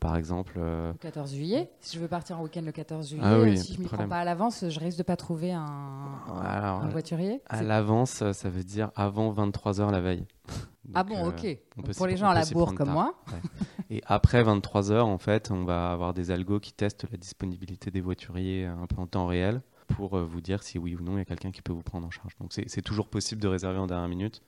Par 0.00 0.16
exemple. 0.16 0.58
Le 0.58 0.92
14 1.00 1.34
juillet. 1.34 1.70
Si 1.80 1.96
je 1.96 2.00
veux 2.02 2.08
partir 2.08 2.38
en 2.38 2.42
week-end 2.42 2.62
le 2.62 2.72
14 2.72 3.08
juillet, 3.08 3.22
ah 3.24 3.56
si 3.56 3.74
je 3.74 3.78
ne 3.78 3.84
m'y 3.84 3.88
prends 3.88 4.08
pas 4.08 4.18
à 4.18 4.24
l'avance, 4.24 4.68
je 4.68 4.80
risque 4.80 4.98
de 4.98 5.02
pas 5.02 5.16
trouver 5.16 5.52
un, 5.52 5.64
un 5.64 6.88
voiturier. 6.88 7.40
À 7.46 7.62
l'avance, 7.62 8.30
ça 8.32 8.50
veut 8.50 8.64
dire 8.64 8.90
avant 8.94 9.32
23h 9.32 9.90
la 9.90 10.00
veille. 10.00 10.26
ah 10.94 11.02
bon, 11.04 11.28
ok. 11.28 11.58
Pour 11.96 12.06
les 12.06 12.16
gens 12.16 12.28
à 12.28 12.34
la 12.34 12.44
bourre 12.46 12.74
comme 12.74 12.90
moi. 12.90 13.14
Et 13.90 14.02
après 14.06 14.42
23h, 14.42 15.00
en 15.00 15.18
fait, 15.18 15.50
on 15.50 15.64
va 15.64 15.90
avoir 15.90 16.14
des 16.14 16.30
algos 16.30 16.60
qui 16.60 16.72
testent 16.72 17.10
la 17.10 17.18
disponibilité 17.18 17.90
des 17.90 18.00
voituriers 18.00 18.64
un 18.66 18.86
peu 18.86 19.00
en 19.00 19.06
temps 19.06 19.26
réel 19.26 19.62
pour 19.88 20.16
euh, 20.16 20.24
vous 20.24 20.40
dire 20.40 20.62
si 20.62 20.78
oui 20.78 20.94
ou 20.94 21.02
non 21.02 21.14
il 21.14 21.18
y 21.18 21.22
a 21.22 21.24
quelqu'un 21.24 21.50
qui 21.50 21.62
peut 21.62 21.72
vous 21.72 21.82
prendre 21.82 22.06
en 22.06 22.10
charge. 22.10 22.36
Donc 22.38 22.52
c'est 22.52 22.82
toujours 22.82 23.08
possible 23.08 23.40
de 23.40 23.48
réserver 23.48 23.78
en 23.78 23.86
dernière 23.86 24.08
minute, 24.08 24.42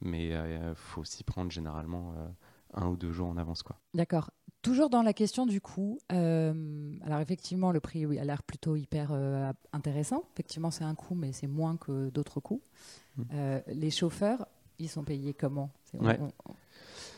mais 0.00 0.28
il 0.28 0.32
euh, 0.32 0.74
faut 0.74 1.04
s'y 1.04 1.24
prendre 1.24 1.50
généralement 1.50 2.14
euh, 2.16 2.26
un 2.74 2.86
ou 2.88 2.96
deux 2.96 3.12
jours 3.12 3.28
en 3.28 3.36
avance. 3.36 3.62
quoi. 3.62 3.78
D'accord. 3.94 4.30
Toujours 4.62 4.90
dans 4.90 5.02
la 5.02 5.12
question 5.12 5.46
du 5.46 5.60
coût, 5.60 5.98
alors 6.08 7.20
effectivement 7.20 7.70
le 7.70 7.80
prix 7.80 8.06
oui, 8.06 8.18
a 8.18 8.24
l'air 8.24 8.42
plutôt 8.42 8.76
hyper 8.76 9.12
intéressant. 9.72 10.24
Effectivement 10.34 10.70
c'est 10.70 10.84
un 10.84 10.94
coût, 10.94 11.14
mais 11.14 11.32
c'est 11.32 11.46
moins 11.46 11.76
que 11.76 12.10
d'autres 12.10 12.40
coûts. 12.40 12.60
Mmh. 13.16 13.22
les 13.68 13.90
chauffeurs, 13.90 14.46
ils 14.78 14.88
sont 14.88 15.04
payés 15.04 15.34
comment? 15.34 15.70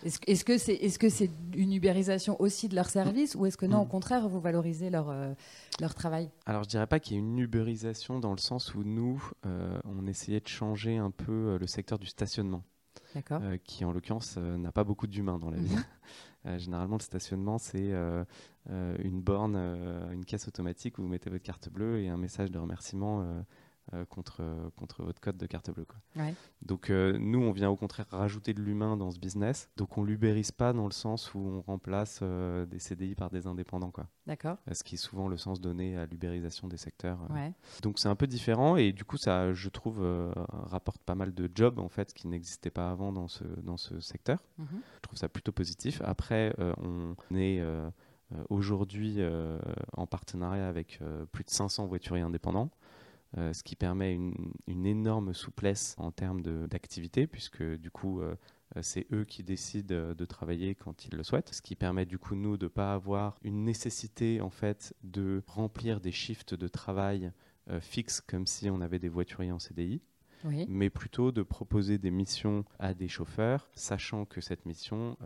Est-ce 0.04 0.44
que 0.44 0.56
c'est 0.56 0.74
est 0.74 0.88
-ce 0.88 1.08
c'est 1.10 1.30
une 1.54 1.72
ubérisation 1.72 2.40
aussi 2.40 2.68
de 2.68 2.74
leur 2.74 2.88
service 2.88 3.34
ou 3.34 3.46
est-ce 3.46 3.56
que 3.56 3.66
non, 3.66 3.82
au 3.82 3.84
mm. 3.84 3.88
contraire, 3.88 4.28
vous 4.28 4.40
valorisez 4.40 4.88
leur, 4.88 5.10
euh, 5.10 5.34
leur 5.80 5.94
travail? 5.94 6.30
Alors, 6.46 6.64
je 6.64 6.68
dirais 6.68 6.86
pas 6.86 7.00
qu'il 7.00 7.14
y 7.14 7.16
ait 7.16 7.22
une 7.22 7.38
ubérisation 7.38 8.18
dans 8.18 8.32
le 8.32 8.38
sens 8.38 8.74
où 8.74 8.82
nous, 8.82 9.22
euh, 9.46 9.78
on 9.84 10.06
essayait 10.06 10.40
de 10.40 10.48
changer 10.48 10.96
un 10.96 11.10
peu 11.10 11.32
euh, 11.32 11.58
le 11.58 11.66
secteur 11.66 11.98
du 11.98 12.06
stationnement. 12.06 12.62
qui 13.64 13.84
en 13.84 13.92
l'occurrence 13.92 14.36
n'a 14.36 14.72
pas 14.72 14.84
beaucoup 14.84 15.08
d'humains 15.08 15.38
dans 15.38 15.50
la 15.50 15.58
vie. 15.58 15.76
Mhm. 16.44 16.58
généralement, 16.58 16.96
le 16.96 17.02
stationnement, 17.02 17.58
c'est 17.58 17.92
une 18.68 19.20
borne, 19.20 19.56
une 20.12 20.24
caisse 20.24 20.48
automatique 20.48 20.98
où 20.98 21.02
vous 21.02 21.08
mettez 21.08 21.30
votre 21.30 21.42
carte 21.42 21.68
bleue 21.70 22.00
et 22.00 22.08
un 22.08 22.16
message 22.16 22.50
de 22.50 22.58
remerciement 22.58 23.44
euh, 23.92 24.04
contre, 24.04 24.40
contre 24.76 25.02
votre 25.02 25.20
code 25.20 25.36
de 25.36 25.46
carte 25.46 25.70
bleue. 25.72 25.84
Quoi. 25.84 26.24
Donc 26.62 26.90
euh, 26.90 27.18
nous, 27.18 27.40
on 27.40 27.50
vient 27.50 27.70
au 27.70 27.76
contraire 27.76 28.06
rajouter 28.10 28.54
de 28.54 28.60
l'humain 28.60 28.96
dans 28.96 29.10
ce 29.10 29.18
business. 29.18 29.68
Donc 29.76 29.98
on 29.98 30.04
l'ubérise 30.04 30.52
pas 30.52 30.72
dans 30.72 30.84
le 30.84 30.92
sens 30.92 31.34
où 31.34 31.40
on 31.40 31.60
remplace 31.60 32.20
euh, 32.22 32.66
des 32.66 32.78
CDI 32.78 33.16
par 33.16 33.30
des 33.30 33.48
indépendants. 33.48 33.90
Quoi. 33.90 34.06
D'accord. 34.28 34.58
Ce 34.70 34.84
qui 34.84 34.94
est 34.94 34.98
souvent 34.98 35.26
le 35.26 35.36
sens 35.36 35.60
donné 35.60 35.96
à 35.96 36.06
l'ubérisation 36.06 36.68
des 36.68 36.76
secteurs. 36.76 37.18
Donc 37.82 37.98
c'est 37.98 38.08
un 38.08 38.14
peu 38.14 38.28
différent 38.28 38.76
et 38.76 38.92
du 38.92 39.04
coup, 39.04 39.16
ça, 39.16 39.52
je 39.52 39.68
trouve, 39.68 40.06
rapporte 40.48 41.02
pas 41.02 41.16
mal 41.16 41.34
de 41.34 41.50
jobs 41.52 41.80
en 41.80 41.88
fait 41.88 42.12
qui 42.14 42.28
n'existaient 42.28 42.70
pas 42.70 42.90
avant 42.90 43.12
dans 43.12 43.26
ce, 43.26 43.42
dans 43.62 43.76
ce 43.76 43.98
secteur. 43.98 44.38
Mhm. 44.58 44.66
Je 44.96 45.00
trouve 45.00 45.18
ça 45.18 45.28
plutôt 45.28 45.52
positif. 45.52 46.00
Après, 46.04 46.54
on 46.58 47.16
est 47.34 47.60
aujourd'hui 48.50 49.18
en 49.94 50.06
partenariat 50.06 50.68
avec 50.68 51.00
plus 51.32 51.42
de 51.42 51.50
500 51.50 51.86
voituriers 51.86 52.22
indépendants. 52.22 52.70
Euh, 53.38 53.52
ce 53.52 53.62
qui 53.62 53.76
permet 53.76 54.12
une, 54.12 54.86
énorme 54.86 55.34
souplesse 55.34 55.94
en 55.98 56.10
termes 56.10 56.42
d'activité, 56.66 57.28
puisque 57.28 57.62
du 57.62 57.90
coup, 57.90 58.20
euh, 58.20 58.34
euh, 58.76 58.80
c'est 58.82 59.06
eux 59.12 59.24
qui 59.24 59.44
décident 59.44 60.14
de 60.14 60.24
travailler 60.24 60.74
quand 60.74 61.04
ils 61.04 61.14
le 61.14 61.22
souhaitent, 61.22 61.54
ce 61.54 61.62
qui 61.62 61.76
permet 61.76 62.06
du 62.06 62.18
coup 62.18 62.34
nous 62.34 62.56
de 62.56 62.64
ne 62.64 62.68
pas 62.68 62.92
avoir 62.92 63.38
une 63.42 63.62
nécessité 63.64 64.40
en 64.40 64.50
fait 64.50 64.94
de 65.04 65.42
remplir 65.46 66.00
des 66.00 66.12
shifts 66.12 66.54
de 66.54 66.68
travail 66.68 67.32
fixes 67.80 68.20
comme 68.20 68.48
si 68.48 68.68
on 68.68 68.80
avait 68.80 68.98
des 68.98 69.08
voituriers 69.08 69.52
en 69.52 69.60
CDI. 69.60 70.02
mais 70.68 70.90
plutôt 70.90 71.30
de 71.30 71.42
proposer 71.42 71.98
des 71.98 72.10
missions 72.10 72.64
à 72.78 72.94
des 72.94 73.06
chauffeurs, 73.06 73.70
sachant 73.74 74.24
que 74.24 74.40
cette 74.40 74.66
mission 74.66 75.16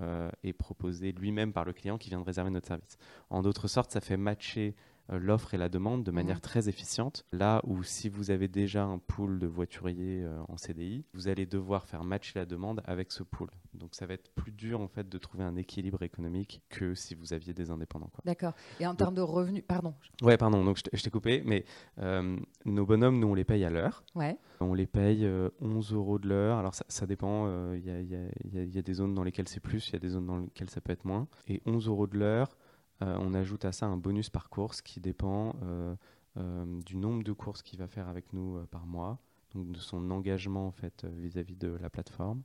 est 0.43 0.53
proposée 0.53 1.13
lui-même 1.13 1.53
par 1.55 1.65
le 1.65 1.73
client 1.73 1.97
qui 1.97 2.11
vient 2.11 2.21
de 2.21 2.25
réserver 2.25 2.51
notre 2.51 2.67
service. 2.67 2.99
En 3.31 3.41
d'autres 3.41 3.69
sortes, 3.69 3.93
ça 3.93 4.03
fait 4.03 4.19
matcher 4.19 4.75
l'offre 5.09 5.55
et 5.55 5.59
la 5.59 5.69
demande 5.69 6.05
de 6.05 6.11
manière 6.11 6.41
très 6.41 6.69
efficiente. 6.69 7.25
Là 7.33 7.61
où 7.65 7.83
si 7.83 8.09
vous 8.09 8.31
avez 8.31 8.49
déjà 8.49 8.85
un 8.85 8.99
pool 8.99 9.39
de 9.39 9.47
voituriers 9.47 10.23
euh, 10.23 10.41
en 10.49 10.57
CDI, 10.57 11.05
vous 11.15 11.29
allez 11.29 11.47
devoir 11.47 11.87
faire 11.87 12.05
matcher 12.05 12.39
la 12.39 12.47
demande 12.47 12.83
avec 12.85 13.13
ce 13.13 13.23
pool. 13.23 13.51
Donc 13.75 13.95
ça 13.95 14.07
va 14.07 14.15
être 14.15 14.31
plus 14.31 14.53
dur 14.53 14.81
en 14.81 14.89
fait 14.89 15.09
de 15.09 15.19
trouver 15.19 15.45
un 15.45 15.57
équilibre 15.57 16.03
économique 16.03 16.63
que 16.69 16.95
si 16.95 17.15
vous 17.15 17.33
aviez 17.33 17.53
des 17.53 17.71
indépendants. 17.71 18.11
D'accord. 18.25 18.55
Et 18.81 18.87
en 18.87 18.95
termes 18.95 19.15
de 19.15 19.21
revenus, 19.21 19.65
pardon. 19.67 19.95
Ouais, 20.23 20.37
pardon. 20.37 20.65
Donc 20.65 20.79
je 20.93 21.03
t'ai 21.03 21.11
coupé, 21.11 21.43
mais 21.45 21.65
euh, 21.99 22.39
nos 22.65 22.87
bonhommes, 22.87 23.19
nous 23.19 23.29
on 23.29 23.35
les 23.35 23.45
paye 23.45 23.65
à 23.65 23.71
l'heure. 23.71 24.05
Ouais. 24.15 24.39
On 24.61 24.75
les 24.75 24.87
paye 24.87 25.29
11 25.61 25.93
euros 25.93 26.19
de 26.19 26.29
l'heure. 26.29 26.59
Alors 26.59 26.75
ça, 26.75 26.85
ça 26.89 27.07
dépend. 27.07 27.73
Il 27.75 27.85
y, 27.85 27.91
y, 27.91 28.75
y, 28.75 28.79
a 28.79 28.83
des 28.83 28.95
zones 28.95 29.15
dans 29.15 29.25
lesquelles 29.25 29.49
c'est 29.49 29.61
plus, 29.61 29.89
il 29.89 29.93
y 29.95 29.97
a 29.97 29.99
des 29.99 30.11
zones 30.11 30.27
dans 30.27 30.39
lesquelles 30.39 30.71
ça 30.71 30.81
peut 30.81 30.93
être 30.93 31.05
moins. 31.05 31.27
Et 31.49 31.61
11 31.67 31.89
euros 31.89 32.07
de 32.07 32.17
l'heure. 32.17 32.57
Euh, 33.03 33.17
on 33.21 33.35
ajoute 33.35 33.65
à 33.65 33.73
ça 33.73 33.87
un 33.87 33.97
bonus 33.97 34.31
par 34.31 34.49
course 34.49 34.81
qui 34.81 35.01
dépend 35.01 35.57
euh, 35.63 35.97
euh, 36.37 36.81
du 36.83 36.97
nombre 36.97 37.25
de 37.25 37.33
courses 37.33 37.63
qu'il 37.63 37.79
va 37.79 37.89
faire 37.89 38.09
avec 38.09 38.33
nous 38.33 38.65
par 38.67 38.87
mois, 38.87 39.19
donc 39.55 39.73
de 39.73 39.79
son 39.79 40.11
engagement 40.11 40.67
en 40.67 40.73
fait 40.73 41.05
vis-à-vis 41.05 41.57
de 41.57 41.77
la 41.81 41.91
plateforme 41.91 42.43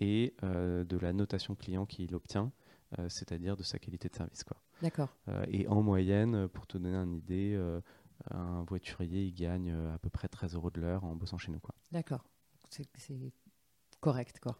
et 0.00 0.34
de 0.42 0.96
la 0.98 1.12
notation 1.12 1.56
client 1.56 1.84
qu'il 1.84 2.14
obtient, 2.14 2.52
c'est-à-dire 3.08 3.56
de 3.56 3.64
sa 3.64 3.80
qualité 3.80 4.08
de 4.08 4.14
service. 4.14 4.44
D'accord. 4.80 5.08
et 5.48 5.66
en 5.66 5.82
moyenne, 5.82 6.46
pour 6.46 6.68
te 6.68 6.78
donner 6.78 6.96
une 6.96 7.16
idée, 7.16 7.60
un 8.30 8.62
voiturier 8.62 9.24
il 9.24 9.34
gagne 9.34 9.72
à 9.72 9.98
peu 9.98 10.08
près 10.08 10.28
13 10.28 10.54
euros 10.54 10.70
de 10.70 10.80
l'heure 10.80 11.02
en 11.02 11.16
bossant 11.16 11.36
chez 11.36 11.50
nous. 11.50 11.60
D'accord. 11.90 12.24
C'est 12.70 12.86
correct. 14.00 14.40
Quoi. 14.40 14.56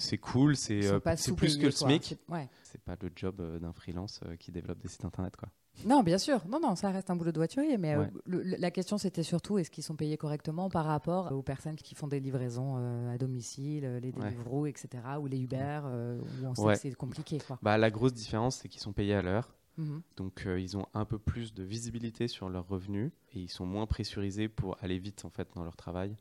C'est 0.00 0.18
cool, 0.18 0.54
c'est 0.54 0.86
euh, 0.86 1.00
plus 1.36 1.56
que 1.58 1.66
le 1.66 1.70
SMIC. 1.72 2.16
C'est 2.62 2.80
pas 2.80 2.96
le 3.02 3.10
job 3.16 3.40
euh, 3.40 3.58
d'un 3.58 3.72
freelance 3.72 4.20
euh, 4.24 4.36
qui 4.36 4.52
développe 4.52 4.78
des 4.78 4.86
sites 4.86 5.04
internet. 5.04 5.36
Quoi. 5.36 5.48
Non, 5.84 6.04
bien 6.04 6.18
sûr. 6.18 6.46
Non, 6.46 6.60
non, 6.60 6.76
ça 6.76 6.90
reste 6.90 7.10
un 7.10 7.16
boulot 7.16 7.32
de 7.32 7.38
voiturier. 7.38 7.76
Mais 7.78 7.96
la 8.26 8.70
question, 8.70 8.96
c'était 8.96 9.24
surtout 9.24 9.58
est-ce 9.58 9.72
qu'ils 9.72 9.82
sont 9.82 9.96
payés 9.96 10.16
correctement 10.16 10.70
par 10.70 10.84
rapport 10.84 11.32
aux 11.32 11.42
personnes 11.42 11.74
qui 11.74 11.96
font 11.96 12.06
des 12.06 12.20
livraisons 12.20 12.76
à 13.08 13.18
domicile, 13.18 13.98
les 14.00 14.12
Deliveroo, 14.12 14.66
etc., 14.66 14.88
ou 15.20 15.26
les 15.26 15.40
Uber, 15.40 15.80
où 15.84 16.46
on 16.46 16.54
sait 16.54 16.74
que 16.74 16.78
c'est 16.78 16.94
compliqué. 16.94 17.38
Quoi. 17.44 17.58
Bah, 17.62 17.76
la 17.76 17.90
grosse 17.90 18.14
différence, 18.14 18.58
c'est 18.58 18.68
qu'ils 18.68 18.80
sont 18.80 18.92
payés 18.92 19.14
à 19.14 19.22
l'heure. 19.22 19.56
Mhm. 19.78 20.02
Donc, 20.16 20.46
ils 20.46 20.76
ont 20.76 20.86
un 20.94 21.04
peu 21.04 21.18
plus 21.18 21.54
de 21.54 21.62
visibilité 21.62 22.28
sur 22.28 22.48
leurs 22.48 22.66
revenus 22.66 23.10
et 23.32 23.40
ils 23.40 23.50
sont 23.50 23.66
moins 23.66 23.86
pressurisés 23.86 24.48
pour 24.48 24.76
aller 24.80 24.98
vite 24.98 25.24
en 25.24 25.30
fait 25.30 25.48
dans 25.54 25.64
leur 25.64 25.76
travail. 25.76 26.16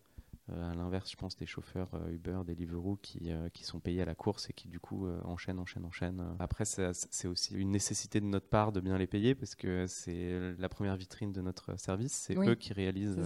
À 0.49 0.75
l'inverse, 0.75 1.11
je 1.11 1.17
pense 1.17 1.35
des 1.35 1.45
chauffeurs 1.45 1.89
Uber, 2.09 2.41
des 2.45 2.55
Deliveroo 2.55 2.97
qui, 3.01 3.31
qui 3.53 3.63
sont 3.63 3.79
payés 3.79 4.01
à 4.01 4.05
la 4.05 4.15
course 4.15 4.49
et 4.49 4.53
qui 4.53 4.67
du 4.67 4.79
coup 4.79 5.07
enchaînent, 5.25 5.59
enchaînent, 5.59 5.85
enchaînent. 5.85 6.23
Après, 6.39 6.65
c'est 6.65 7.27
aussi 7.27 7.53
une 7.55 7.71
nécessité 7.71 8.21
de 8.21 8.25
notre 8.25 8.47
part 8.47 8.71
de 8.71 8.79
bien 8.79 8.97
les 8.97 9.07
payer 9.07 9.35
parce 9.35 9.55
que 9.55 9.87
c'est 9.87 10.55
la 10.57 10.69
première 10.69 10.95
vitrine 10.95 11.31
de 11.33 11.41
notre 11.41 11.77
service. 11.79 12.13
C'est 12.13 12.37
eux 12.37 12.55
qui 12.55 12.73
réalisent 12.73 13.17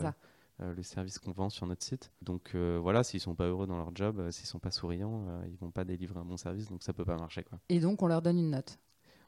le 0.60 0.84
service 0.84 1.18
qu'on 1.18 1.32
vend 1.32 1.50
sur 1.50 1.66
notre 1.68 1.84
site. 1.84 2.12
Donc 2.22 2.56
voilà, 2.56 3.04
s'ils 3.04 3.20
sont 3.20 3.36
pas 3.36 3.46
heureux 3.46 3.68
dans 3.68 3.78
leur 3.78 3.96
job, 3.96 4.30
s'ils 4.32 4.48
sont 4.48 4.60
pas 4.60 4.72
souriants, 4.72 5.26
ils 5.48 5.58
vont 5.58 5.72
pas 5.72 5.84
délivrer 5.84 6.20
un 6.20 6.26
bon 6.26 6.38
service, 6.38 6.70
donc 6.70 6.84
ça 6.84 6.94
peut 6.94 7.06
pas 7.06 7.18
marcher. 7.18 7.44
Quoi. 7.44 7.60
Et 7.70 7.80
donc 7.80 8.02
on 8.02 8.08
leur 8.08 8.22
donne 8.22 8.40
une 8.40 8.52
note 8.52 8.80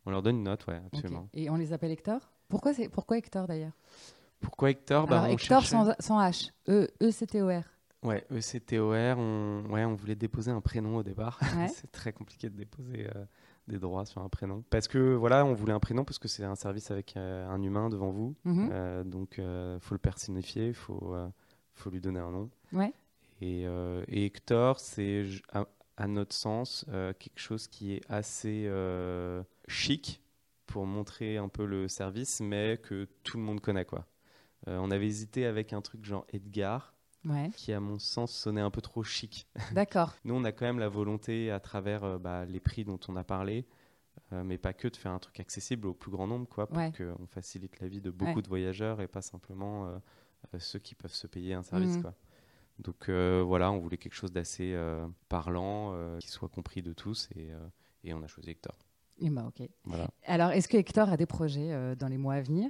On 0.05 0.11
leur 0.11 0.21
donne 0.21 0.37
une 0.37 0.43
note, 0.43 0.65
ouais, 0.67 0.81
absolument. 0.85 1.29
Et 1.33 1.49
on 1.49 1.55
les 1.55 1.73
appelle 1.73 1.91
Hector? 1.91 2.31
Pourquoi, 2.49 2.73
pourquoi 2.91 3.17
Hector 3.17 3.47
d'ailleurs? 3.47 3.73
Pourquoi 4.41 4.71
Hector? 4.71 5.07
Bah, 5.07 5.29
Hector 5.31 5.65
sans, 5.65 5.93
sans, 5.99 6.19
H, 6.19 6.51
e, 6.67 6.87
E-C-T-O-R. 7.01 7.63
Ouais, 8.03 8.25
E-C-T-O-R, 8.31 9.17
on, 9.17 9.63
ouais, 9.69 9.85
on 9.85 9.95
voulait 9.95 10.15
déposer 10.15 10.51
un 10.51 10.61
prénom 10.61 10.97
au 10.97 11.03
départ. 11.03 11.39
c'est 11.73 11.91
très 11.91 12.11
compliqué 12.11 12.49
de 12.49 12.55
déposer 12.55 13.07
euh, 13.15 13.25
des 13.67 13.79
droits 13.79 14.05
sur 14.05 14.21
un 14.21 14.29
prénom. 14.29 14.63
Parce 14.69 14.87
que 14.87 15.15
voilà, 15.15 15.45
on 15.45 15.53
voulait 15.53 15.73
un 15.73 15.79
prénom 15.79 16.03
parce 16.03 16.19
que 16.19 16.27
c'est 16.27 16.43
un 16.43 16.55
service 16.55 16.91
avec 16.91 17.15
euh, 17.15 17.47
un 17.47 17.61
humain 17.61 17.89
devant 17.89 18.11
vous. 18.11 18.35
Mhm. 18.43 18.69
Euh, 18.71 19.03
donc, 19.03 19.35
il 19.37 19.79
faut 19.79 19.95
le 19.95 19.99
personnifier, 19.99 20.67
il 20.67 20.73
faut, 20.73 21.15
faut 21.73 21.89
lui 21.89 22.01
donner 22.01 22.19
un 22.19 22.31
nom. 22.31 22.49
Ouais. 22.73 22.93
Et, 23.41 23.63
et 23.63 24.25
Hector, 24.25 24.79
c'est 24.79 25.25
à, 25.51 25.65
à, 25.97 26.07
notre 26.07 26.35
sens 26.35 26.85
quelque 27.19 27.39
chose 27.39 27.67
qui 27.67 27.93
est 27.93 28.01
assez 28.09 28.69
chic 29.67 30.21
pour 30.65 30.85
montrer 30.85 31.37
un 31.37 31.49
peu 31.49 31.65
le 31.65 31.87
service, 31.87 32.41
mais 32.41 32.77
que 32.77 33.07
tout 33.23 33.37
le 33.37 33.43
monde 33.43 33.61
connaît. 33.61 33.85
quoi. 33.85 34.05
On 34.67 34.91
avait 34.91 35.07
hésité 35.07 35.45
avec 35.45 35.73
un 35.73 35.81
truc 35.81 36.05
genre 36.05 36.25
Edgar, 36.31 36.92
qui 37.55 37.73
à 37.73 37.79
mon 37.79 37.99
sens 37.99 38.33
sonnait 38.33 38.61
un 38.61 38.71
peu 38.71 38.81
trop 38.81 39.03
chic. 39.03 39.47
D'accord. 39.73 40.13
Nous, 40.23 40.33
on 40.33 40.43
a 40.43 40.51
quand 40.51 40.65
même 40.65 40.79
la 40.79 40.89
volonté, 40.89 41.51
à 41.51 41.59
travers 41.59 42.03
euh, 42.03 42.17
bah, 42.17 42.45
les 42.45 42.59
prix 42.59 42.83
dont 42.83 42.99
on 43.07 43.15
a 43.15 43.23
parlé, 43.23 43.65
euh, 44.31 44.43
mais 44.43 44.57
pas 44.57 44.73
que 44.73 44.87
de 44.87 44.95
faire 44.95 45.11
un 45.11 45.19
truc 45.19 45.39
accessible 45.39 45.87
au 45.87 45.93
plus 45.93 46.11
grand 46.11 46.27
nombre, 46.27 46.47
quoi, 46.47 46.67
pour 46.67 46.81
qu'on 46.93 47.27
facilite 47.27 47.79
la 47.79 47.87
vie 47.87 48.01
de 48.01 48.11
beaucoup 48.11 48.41
de 48.41 48.47
voyageurs 48.47 49.01
et 49.01 49.07
pas 49.07 49.21
simplement 49.21 50.01
ceux 50.59 50.79
qui 50.79 50.95
peuvent 50.95 51.13
se 51.13 51.27
payer 51.27 51.53
un 51.53 51.63
service. 51.63 51.95
Mhm. 51.95 52.01
Quoi. 52.01 52.13
Donc 52.79 53.09
voilà, 53.09 53.71
on 53.71 53.79
voulait 53.79 53.97
quelque 53.97 54.15
chose 54.15 54.31
d'assez 54.31 54.77
parlant, 55.29 56.17
qui 56.19 56.29
soit 56.29 56.49
compris 56.49 56.81
de 56.81 56.93
tous, 56.93 57.29
et, 57.35 57.51
et 58.03 58.13
on 58.13 58.21
a 58.21 58.27
choisi 58.27 58.51
Hector. 58.51 58.75
Eh 59.19 59.29
ben, 59.29 59.45
ok. 59.47 59.67
Alors, 60.25 60.51
est-ce 60.51 60.67
que 60.67 60.77
Hector 60.77 61.09
a 61.09 61.17
des 61.17 61.25
projets 61.25 61.71
euh, 61.71 61.95
dans 61.95 62.07
les 62.07 62.17
mois 62.17 62.35
à 62.35 62.41
venir? 62.41 62.69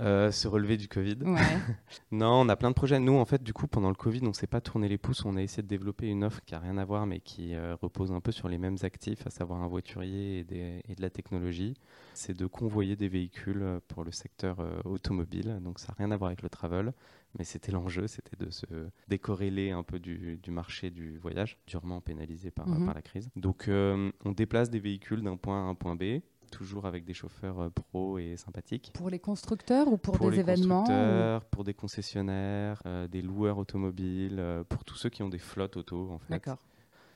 Euh, 0.00 0.30
se 0.30 0.48
relever 0.48 0.76
du 0.76 0.88
Covid. 0.88 1.18
non, 2.12 2.40
on 2.40 2.48
a 2.48 2.56
plein 2.56 2.70
de 2.70 2.74
projets. 2.74 2.98
Nous, 2.98 3.14
en 3.14 3.24
fait, 3.24 3.42
du 3.42 3.52
coup, 3.52 3.66
pendant 3.66 3.88
le 3.88 3.94
Covid, 3.94 4.20
on 4.22 4.28
ne 4.28 4.32
s'est 4.32 4.46
pas 4.46 4.60
tourné 4.60 4.88
les 4.88 4.98
pouces. 4.98 5.24
On 5.24 5.36
a 5.36 5.42
essayé 5.42 5.62
de 5.62 5.68
développer 5.68 6.08
une 6.08 6.24
offre 6.24 6.40
qui 6.44 6.54
n'a 6.54 6.60
rien 6.60 6.78
à 6.78 6.84
voir, 6.84 7.06
mais 7.06 7.20
qui 7.20 7.54
euh, 7.54 7.76
repose 7.80 8.12
un 8.12 8.20
peu 8.20 8.32
sur 8.32 8.48
les 8.48 8.58
mêmes 8.58 8.76
actifs, 8.82 9.26
à 9.26 9.30
savoir 9.30 9.62
un 9.62 9.68
voiturier 9.68 10.40
et, 10.40 10.82
et 10.88 10.94
de 10.94 11.02
la 11.02 11.10
technologie. 11.10 11.74
C'est 12.14 12.36
de 12.36 12.46
convoyer 12.46 12.96
des 12.96 13.08
véhicules 13.08 13.80
pour 13.88 14.04
le 14.04 14.12
secteur 14.12 14.58
automobile. 14.84 15.58
Donc, 15.62 15.78
ça 15.78 15.88
n'a 15.88 15.94
rien 15.98 16.10
à 16.10 16.16
voir 16.16 16.28
avec 16.28 16.42
le 16.42 16.48
travel 16.48 16.92
mais 17.38 17.44
c'était 17.44 17.72
l'enjeu, 17.72 18.06
c'était 18.06 18.36
de 18.36 18.50
se 18.50 18.66
décorréler 19.08 19.70
un 19.70 19.82
peu 19.82 19.98
du, 19.98 20.40
marché 20.48 20.90
du 20.90 21.18
voyage, 21.18 21.58
durement 21.66 22.00
pénalisé 22.00 22.50
par, 22.50 22.68
mhm. 22.68 22.86
par 22.86 22.94
la 22.94 23.02
crise. 23.02 23.28
Donc 23.36 23.68
euh, 23.68 24.10
on 24.24 24.32
déplace 24.32 24.70
des 24.70 24.78
véhicules 24.78 25.22
d'un 25.22 25.36
point 25.36 25.66
à 25.66 25.68
un 25.68 25.74
point 25.74 25.96
B, 25.96 26.20
toujours 26.54 26.86
avec 26.86 27.04
des 27.04 27.14
chauffeurs 27.14 27.60
euh, 27.60 27.70
pros 27.70 28.18
et 28.18 28.36
sympathiques. 28.36 28.92
Pour 28.94 29.10
les 29.10 29.18
constructeurs 29.18 29.88
ou 29.88 29.96
pour, 29.96 30.14
pour 30.16 30.30
des 30.30 30.36
les 30.36 30.40
événements 30.40 30.84
constructeurs, 30.84 31.44
Pour 31.46 31.64
des 31.64 31.74
concessionnaires, 31.74 32.80
euh, 32.86 33.08
des 33.08 33.22
loueurs 33.22 33.58
automobiles, 33.58 34.42
pour 34.68 34.84
tous 34.84 34.96
ceux 34.96 35.10
qui 35.10 35.22
ont 35.22 35.28
des 35.28 35.38
flottes 35.38 35.76
auto 35.76 36.10
en 36.10 36.18
fait. 36.18 36.32
D'accord. 36.32 36.58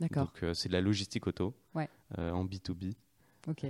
D'accord. 0.00 0.26
Donc 0.26 0.54
c'est 0.54 0.68
de 0.68 0.74
la 0.74 0.80
logistique 0.80 1.26
auto 1.26 1.54
ouais. 1.74 1.88
en 2.16 2.44
B2B. 2.44 2.94
Ok. 3.48 3.66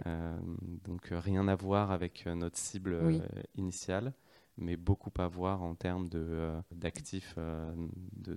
donc 0.85 1.09
rien 1.11 1.46
à 1.46 1.54
voir 1.54 1.90
avec 1.90 2.26
notre 2.26 2.59
cible 2.59 3.22
initiale 3.57 4.12
mais 4.59 4.77
beaucoup 4.77 5.11
à 5.18 5.27
voir 5.29 5.62
en 5.62 5.75
termes 5.75 6.09
euh, 6.14 6.61
d'actifs 6.73 7.35
euh, 7.38 7.73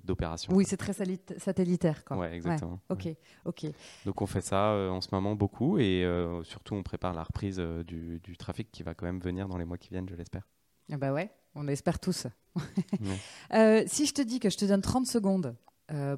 d'opérations. 0.04 0.54
Oui, 0.54 0.66
c'est 0.66 0.78
très 0.78 0.94
satellitaire. 0.94 2.06
Quoi. 2.06 2.18
Oui, 2.18 2.28
exactement. 2.28 2.80
Ok, 2.90 3.08
ok. 3.46 3.66
Donc 4.06 4.22
on 4.22 4.26
fait 4.26 4.42
ça 4.42 4.72
euh, 4.72 4.90
en 4.90 5.02
ce 5.02 5.10
moment 5.12 5.36
beaucoup 5.36 5.78
et 5.80 6.06
surtout 6.44 6.76
on 6.76 6.84
prépare 6.84 7.14
la 7.14 7.24
reprise 7.24 7.60
du, 7.60 8.20
du, 8.20 8.38
trafic 8.38 8.72
qui 8.72 8.84
va 8.84 8.94
quand 8.94 9.06
même 9.06 9.20
venir 9.20 9.48
dans 9.48 9.58
les 9.58 9.66
mois 9.66 9.78
qui 9.78 9.90
viennent, 9.90 10.10
je 10.10 10.16
l'espère. 10.16 10.48
Ah 10.92 10.98
bah 10.98 11.14
ouais, 11.14 11.32
on 11.56 11.68
espère 11.68 12.00
tous. 12.00 12.28
si 13.88 14.06
je 14.06 14.14
te 14.14 14.22
dis 14.22 14.40
que 14.40 14.50
je 14.50 14.58
te 14.58 14.66
donne 14.66 14.82
30 14.82 15.08
secondes 15.08 15.56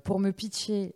pour 0.03 0.19
me 0.19 0.31
pitcher 0.31 0.95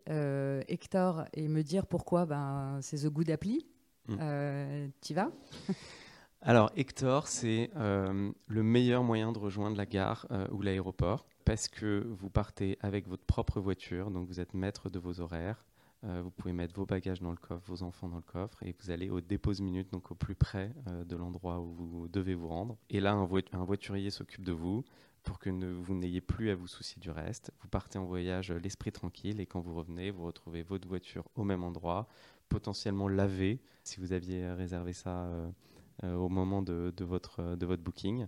Hector 0.67 1.26
et 1.34 1.48
me 1.48 1.63
dire 1.63 1.88
pourquoi 1.88 2.26
ben, 2.26 2.80
c'est 2.82 2.98
The 2.98 3.08
Good 3.08 3.32
Apply, 3.32 3.65
mm. 4.08 4.89
tu 5.02 5.13
vas? 5.13 5.32
alors 6.41 6.71
Hector, 6.76 7.28
c'est 7.28 7.71
euh, 7.76 8.32
le 8.47 8.63
meilleur 8.63 9.04
moyen 9.04 9.32
de 9.32 9.39
rejoindre 9.39 9.76
la 9.76 9.86
gare 9.86 10.28
euh, 10.32 10.47
ou 10.52 10.62
l'aéroport 10.62 11.26
parce 11.45 11.67
que 11.67 12.06
vous 12.19 12.30
partez 12.30 12.78
avec 12.82 13.08
votre 13.08 13.23
propre 13.23 13.60
voiture, 13.60 14.12
donc 14.12 14.28
vous 14.28 14.39
êtes 14.39 14.54
maître 14.54 14.89
de 14.89 15.00
vos 15.00 15.19
horaires. 15.19 15.65
Euh, 16.04 16.21
vous 16.23 16.30
pouvez 16.30 16.54
mettre 16.54 16.76
vos 16.76 16.86
bagages 16.86 17.21
dans 17.21 17.32
le 17.32 17.38
coffre, 17.38 17.63
vos 17.65 17.82
enfants 17.82 18.08
dans 18.08 18.17
le 18.17 18.21
coffre, 18.21 18.62
et 18.62 18.76
vous 18.80 18.91
allez 18.91 19.10
au 19.10 19.19
dépose 19.19 19.62
minute, 19.62 19.91
donc 19.91 20.12
au 20.12 20.15
plus 20.15 20.36
près 20.36 20.71
de 21.06 21.15
l'endroit 21.15 21.60
où 21.60 21.73
vous 21.73 22.08
devez 22.08 22.36
vous 22.36 22.50
rendre. 22.50 22.78
Et 22.91 23.00
là, 23.00 23.13
un, 23.13 23.63
voiturier 23.63 24.12
s'occupe 24.12 24.43
de 24.43 24.52
vous 24.52 24.84
pour 25.23 25.39
que 25.39 25.50
vous 25.50 25.95
n'ayez 25.95 26.21
plus 26.21 26.52
à 26.52 26.56
vous 26.56 26.67
soucier 26.67 27.00
du 27.00 27.10
reste. 27.10 27.52
Vous 27.62 27.67
partez 27.67 27.97
en 27.97 28.06
voyage 28.06 28.52
l'esprit 28.52 28.91
tranquille, 28.91 29.39
et 29.39 29.47
quand 29.47 29.60
vous 29.60 29.73
revenez, 29.73 30.12
vous 30.12 30.26
retrouvez 30.26 30.62
votre 30.62 30.88
voiture 30.88 31.28
au 31.36 31.43
même 31.43 31.63
endroit, 31.63 32.08
potentiellement 32.47 33.08
lavée, 33.08 33.60
si 33.84 34.00
vous 34.00 34.13
aviez 34.13 34.52
réservé 34.52 34.93
ça 34.93 35.28
au 36.03 36.29
moment 36.29 36.62
de, 36.62 36.93
votre, 36.99 37.55
de 37.55 37.65
votre 37.65 37.83
booking 37.83 38.27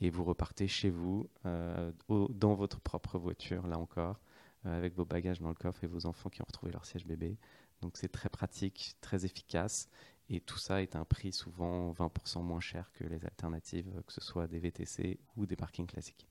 et 0.00 0.10
vous 0.10 0.24
repartez 0.24 0.68
chez 0.68 0.90
vous, 0.90 1.28
euh, 1.46 1.92
dans 2.08 2.54
votre 2.54 2.80
propre 2.80 3.18
voiture, 3.18 3.66
là 3.66 3.78
encore, 3.78 4.20
euh, 4.66 4.76
avec 4.76 4.94
vos 4.94 5.04
bagages 5.04 5.40
dans 5.40 5.48
le 5.48 5.54
coffre 5.54 5.84
et 5.84 5.86
vos 5.86 6.06
enfants 6.06 6.30
qui 6.30 6.40
ont 6.42 6.46
retrouvé 6.46 6.72
leur 6.72 6.84
siège 6.84 7.06
bébé. 7.06 7.36
Donc 7.80 7.96
c'est 7.96 8.08
très 8.08 8.28
pratique, 8.28 8.96
très 9.00 9.24
efficace, 9.24 9.88
et 10.28 10.40
tout 10.40 10.58
ça 10.58 10.82
est 10.82 10.94
un 10.94 11.04
prix 11.04 11.32
souvent 11.32 11.92
20% 11.92 12.42
moins 12.42 12.60
cher 12.60 12.90
que 12.92 13.04
les 13.04 13.24
alternatives, 13.24 13.90
que 14.06 14.12
ce 14.12 14.20
soit 14.20 14.46
des 14.46 14.58
VTC 14.58 15.18
ou 15.36 15.46
des 15.46 15.56
parkings 15.56 15.86
classiques. 15.86 16.28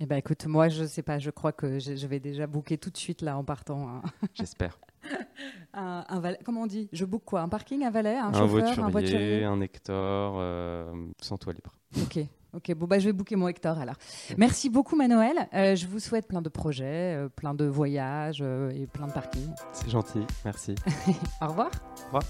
Eh 0.00 0.06
ben 0.06 0.16
écoute, 0.16 0.46
moi 0.46 0.68
je 0.68 0.84
sais 0.84 1.02
pas, 1.02 1.18
je 1.18 1.30
crois 1.30 1.52
que 1.52 1.78
je, 1.78 2.06
vais 2.06 2.18
déjà 2.18 2.46
booker 2.46 2.78
tout 2.78 2.90
de 2.90 2.96
suite 2.96 3.22
là 3.22 3.36
en 3.36 3.44
partant. 3.44 3.88
Hein. 3.88 4.02
J'espère. 4.34 4.80
un, 5.74 6.04
comment 6.44 6.62
on 6.62 6.66
dit? 6.66 6.88
Je 6.92 7.04
book 7.04 7.22
quoi? 7.24 7.40
Un 7.40 7.48
parking, 7.48 7.84
un 7.84 7.90
valet, 7.90 8.16
un, 8.16 8.32
chauffeur, 8.32 8.48
voiturier, 8.48 8.82
un 8.82 8.88
voiturier, 8.88 9.44
un 9.44 9.60
Hector, 9.60 10.34
euh, 10.38 10.92
sans 11.20 11.38
toit 11.38 11.52
libre. 11.52 11.74
Ok. 12.02 12.24
Ok, 12.54 12.74
bon 12.74 12.86
bah 12.86 12.98
je 12.98 13.06
vais 13.06 13.14
booker 13.14 13.34
mon 13.34 13.48
Hector 13.48 13.78
alors. 13.78 13.94
Merci 14.36 14.68
beaucoup 14.68 14.94
Manuel. 14.94 15.48
Euh, 15.54 15.74
je 15.74 15.86
vous 15.86 16.00
souhaite 16.00 16.28
plein 16.28 16.42
de 16.42 16.50
projets, 16.50 17.16
euh, 17.16 17.28
plein 17.30 17.54
de 17.54 17.64
voyages 17.64 18.42
et 18.42 18.86
plein 18.86 19.06
de 19.06 19.12
parkings. 19.12 19.54
C'est 19.72 19.88
gentil, 19.88 20.20
merci. 20.44 20.74
Au 21.40 21.46
revoir. 21.46 21.70
Au 22.02 22.06
revoir. 22.06 22.24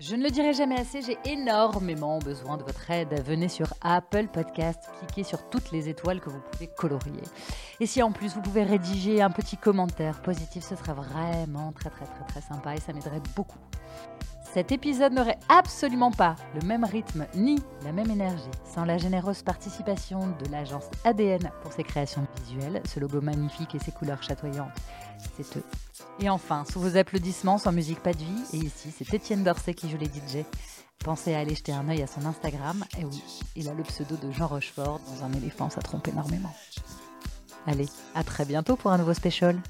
Je 0.00 0.16
ne 0.16 0.22
le 0.22 0.30
dirai 0.30 0.54
jamais 0.54 0.80
assez, 0.80 1.02
j'ai 1.02 1.18
énormément 1.26 2.20
besoin 2.20 2.56
de 2.56 2.62
votre 2.62 2.90
aide. 2.90 3.22
Venez 3.26 3.48
sur 3.48 3.66
Apple 3.82 4.28
Podcast, 4.28 4.88
cliquez 4.98 5.24
sur 5.24 5.50
toutes 5.50 5.72
les 5.72 5.90
étoiles 5.90 6.20
que 6.20 6.30
vous 6.30 6.40
pouvez 6.50 6.68
colorier. 6.68 7.20
Et 7.80 7.86
si 7.86 8.02
en 8.02 8.10
plus 8.10 8.32
vous 8.32 8.40
pouvez 8.40 8.62
rédiger 8.62 9.20
un 9.20 9.28
petit 9.28 9.58
commentaire 9.58 10.22
positif, 10.22 10.64
ce 10.64 10.74
serait 10.74 10.94
vraiment 10.94 11.70
très 11.72 11.90
très 11.90 12.06
très 12.06 12.24
très 12.26 12.40
sympa 12.40 12.76
et 12.76 12.80
ça 12.80 12.94
m'aiderait 12.94 13.20
beaucoup. 13.36 13.58
Cet 14.54 14.72
épisode 14.72 15.12
n'aurait 15.12 15.38
absolument 15.50 16.10
pas 16.10 16.34
le 16.54 16.66
même 16.66 16.84
rythme 16.84 17.26
ni 17.34 17.58
la 17.84 17.92
même 17.92 18.10
énergie 18.10 18.50
sans 18.64 18.86
la 18.86 18.96
généreuse 18.96 19.42
participation 19.42 20.20
de 20.42 20.50
l'agence 20.50 20.86
ADN 21.04 21.50
pour 21.62 21.74
ses 21.74 21.84
créations 21.84 22.26
visuelles, 22.42 22.80
ce 22.86 23.00
logo 23.00 23.20
magnifique 23.20 23.74
et 23.74 23.78
ses 23.78 23.92
couleurs 23.92 24.22
chatoyantes. 24.22 24.72
C'est 25.36 25.56
eux. 25.56 25.64
Et 26.20 26.28
enfin, 26.28 26.64
sous 26.70 26.80
vos 26.80 26.96
applaudissements, 26.96 27.58
sans 27.58 27.72
musique 27.72 28.00
pas 28.00 28.12
de 28.12 28.18
vie, 28.18 28.42
et 28.52 28.58
ici 28.58 28.92
c'est 28.96 29.14
Étienne 29.14 29.42
Dorset 29.42 29.74
qui 29.74 29.88
joue 29.88 29.96
les 29.96 30.06
DJ. 30.06 30.44
Pensez 30.98 31.34
à 31.34 31.38
aller 31.38 31.54
jeter 31.54 31.72
un 31.72 31.88
œil 31.88 32.02
à 32.02 32.06
son 32.06 32.26
Instagram, 32.26 32.84
et 32.98 33.04
oui, 33.04 33.22
il 33.56 33.68
a 33.68 33.74
le 33.74 33.82
pseudo 33.84 34.16
de 34.16 34.30
Jean 34.30 34.48
Rochefort, 34.48 35.00
dans 35.06 35.24
un 35.24 35.32
éléphant 35.32 35.70
ça 35.70 35.80
trompe 35.80 36.08
énormément. 36.08 36.54
Allez, 37.66 37.88
à 38.14 38.22
très 38.22 38.44
bientôt 38.44 38.76
pour 38.76 38.90
un 38.90 38.98
nouveau 38.98 39.14
special. 39.14 39.60